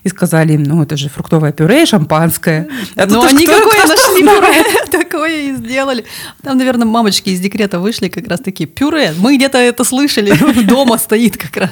и 0.03 0.09
сказали 0.09 0.53
им, 0.53 0.61
ну 0.61 0.83
это 0.83 0.95
же 0.95 1.09
фруктовое 1.09 1.51
пюре 1.51 1.81
и 1.81 1.85
шампанское. 1.87 2.67
А 2.95 3.05
уж 3.05 3.33
они 3.33 3.47
какое 3.47 3.87
нашли 3.87 4.21
пюре, 4.21 4.63
такое 4.91 5.49
и 5.49 5.53
сделали. 5.53 6.05
Там, 6.43 6.59
наверное, 6.59 6.85
мамочки 6.85 7.31
из 7.31 7.39
декрета 7.39 7.79
вышли 7.79 8.07
как 8.07 8.27
раз 8.27 8.39
такие. 8.39 8.69
Пюре, 8.69 9.15
мы 9.17 9.37
где-то 9.37 9.57
это 9.57 9.83
слышали, 9.83 10.31
дома 10.63 10.99
стоит 10.99 11.37
как 11.37 11.57
раз. 11.57 11.71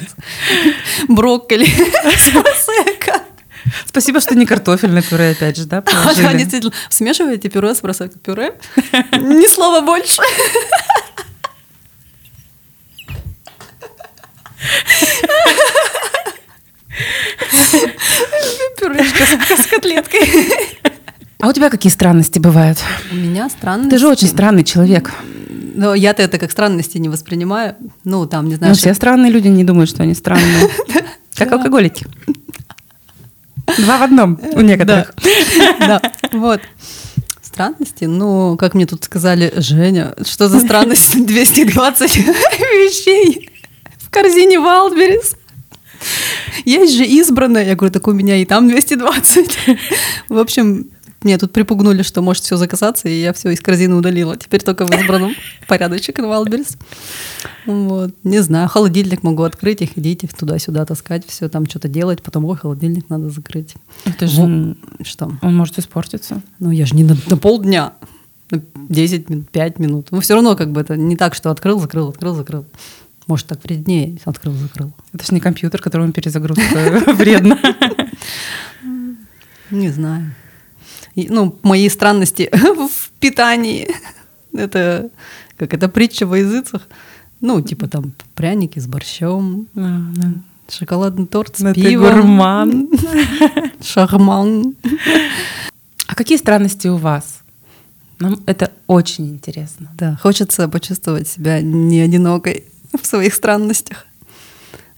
Брокколи. 1.07 1.67
Спасибо, 3.85 4.19
что 4.21 4.35
не 4.35 4.45
картофельное 4.45 5.01
пюре, 5.01 5.31
опять 5.31 5.57
же, 5.57 5.65
да, 5.65 5.81
Да, 5.85 5.91
положили. 5.91 6.37
действительно. 6.37 6.73
Смешиваете 6.89 7.49
пюре 7.49 7.73
с 7.75 7.79
просекко. 7.79 8.17
Пюре? 8.19 8.53
Ни 9.13 9.47
слова 9.47 9.81
больше. 9.81 10.21
Пюрешка 18.79 19.23
с- 19.25 19.61
с 19.63 19.67
котлеткой. 19.67 20.21
А 21.39 21.47
у 21.49 21.53
тебя 21.53 21.69
какие 21.69 21.91
странности 21.91 22.39
бывают? 22.39 22.77
У 23.11 23.15
меня 23.15 23.49
странности. 23.49 23.91
Ты 23.91 23.97
же 23.97 24.07
очень 24.07 24.27
странный 24.27 24.63
человек. 24.63 25.11
Но 25.75 25.95
я-то 25.95 26.21
это 26.21 26.37
как 26.37 26.51
странности 26.51 26.97
не 26.97 27.09
воспринимаю. 27.09 27.75
Ну, 28.03 28.25
там, 28.27 28.47
не 28.47 28.55
знаю, 28.55 28.73
Ну, 28.73 28.77
все 28.77 28.93
странные 28.93 29.31
люди 29.31 29.47
не 29.47 29.63
думают, 29.63 29.89
что 29.89 30.03
они 30.03 30.13
странные. 30.13 30.69
Как 31.35 31.51
алкоголики. 31.51 32.05
Два 33.77 33.97
в 33.97 34.03
одном 34.03 34.39
у 34.53 34.61
некоторых. 34.61 35.13
Да, 35.79 36.01
вот. 36.31 36.61
Странности? 37.41 38.05
Ну, 38.05 38.55
как 38.57 38.73
мне 38.73 38.85
тут 38.85 39.03
сказали, 39.03 39.51
Женя, 39.57 40.15
что 40.25 40.47
за 40.47 40.59
странность 40.59 41.25
220 41.25 42.17
вещей 42.17 43.49
в 43.99 44.09
корзине 44.09 44.59
Валберис? 44.59 45.35
Есть 46.65 46.95
же 46.95 47.05
избранная. 47.05 47.65
Я 47.65 47.75
говорю, 47.75 47.91
так 47.91 48.07
у 48.07 48.13
меня 48.13 48.37
и 48.37 48.45
там 48.45 48.67
220. 48.69 49.57
В 50.29 50.37
общем, 50.37 50.89
мне 51.23 51.37
тут 51.37 51.51
припугнули, 51.51 52.01
что 52.01 52.21
может 52.21 52.43
все 52.43 52.57
заказаться, 52.57 53.07
и 53.07 53.21
я 53.21 53.33
все 53.33 53.51
из 53.51 53.61
корзины 53.61 53.95
удалила. 53.95 54.35
Теперь 54.37 54.61
только 54.61 54.85
в 54.85 54.91
избранном 54.91 55.33
порядочек 55.67 56.17
на 56.19 56.27
Валберис. 56.27 56.77
Вот. 57.65 58.13
Не 58.23 58.39
знаю, 58.39 58.67
холодильник 58.69 59.23
могу 59.23 59.43
открыть 59.43 59.81
и 59.81 59.85
ходить 59.85 60.23
их 60.23 60.33
туда-сюда 60.33 60.85
таскать, 60.85 61.25
все 61.27 61.47
там 61.49 61.67
что-то 61.69 61.87
делать, 61.87 62.23
потом, 62.23 62.45
ой, 62.45 62.57
холодильник 62.57 63.09
надо 63.09 63.29
закрыть. 63.29 63.75
Это 64.05 64.27
же 64.27 64.75
Что? 65.03 65.31
он 65.41 65.55
может 65.55 65.77
испортиться. 65.77 66.41
Ну, 66.59 66.71
я 66.71 66.85
же 66.85 66.95
не 66.95 67.03
на, 67.03 67.15
на 67.27 67.37
полдня, 67.37 67.93
на 68.49 68.61
10 68.89 69.29
минут, 69.29 69.49
5 69.49 69.79
минут. 69.79 70.07
Ну, 70.11 70.19
все 70.21 70.33
равно 70.33 70.55
как 70.55 70.71
бы 70.71 70.81
это 70.81 70.97
не 70.97 71.15
так, 71.15 71.35
что 71.35 71.51
открыл, 71.51 71.79
закрыл, 71.79 72.09
открыл, 72.09 72.35
закрыл. 72.35 72.65
Может, 73.27 73.47
так 73.47 73.63
вреднее, 73.63 74.17
открыл, 74.25 74.53
закрыл. 74.53 74.91
Это 75.13 75.25
же 75.25 75.33
не 75.33 75.39
компьютер, 75.39 75.81
которому 75.81 76.11
перезагрузка 76.11 76.63
вредно. 77.13 77.59
Не 79.71 79.89
знаю. 79.89 80.33
Ну, 81.15 81.57
мои 81.63 81.89
странности 81.89 82.49
в 82.53 83.09
питании. 83.19 83.87
Это 84.53 85.09
как 85.57 85.73
это 85.73 85.89
притча 85.89 86.25
во 86.25 86.37
языцах. 86.37 86.87
Ну, 87.41 87.61
типа 87.61 87.87
там 87.87 88.13
пряники 88.35 88.79
с 88.79 88.87
борщом, 88.87 89.67
шоколадный 90.69 91.25
торт 91.27 91.57
с 91.57 91.59
Ну, 91.59 91.73
ты 91.73 91.81
пивом. 91.81 92.13
гурман. 92.15 92.89
Шарман. 93.83 94.75
А 96.07 96.15
какие 96.15 96.37
странности 96.37 96.87
у 96.87 96.97
вас? 96.97 97.39
Нам 98.19 98.39
это 98.45 98.71
очень 98.87 99.29
интересно. 99.29 99.89
Да, 99.97 100.15
хочется 100.21 100.67
почувствовать 100.67 101.27
себя 101.27 101.61
не 101.61 101.99
одинокой 102.01 102.65
в 103.01 103.05
своих 103.05 103.33
странностях. 103.33 104.05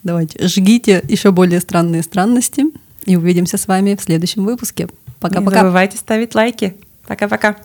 Давайте, 0.04 0.46
жгите 0.48 1.02
еще 1.08 1.32
более 1.32 1.62
странные 1.62 2.04
странности 2.04 2.66
и 3.06 3.16
увидимся 3.16 3.58
с 3.58 3.68
вами 3.68 3.96
в 3.96 4.02
следующем 4.04 4.44
выпуске. 4.44 4.90
Не 5.24 5.30
Пока-пока. 5.30 5.60
забывайте 5.62 5.98
ставить 5.98 6.36
лайки. 6.36 6.76
Пока-пока. 7.08 7.56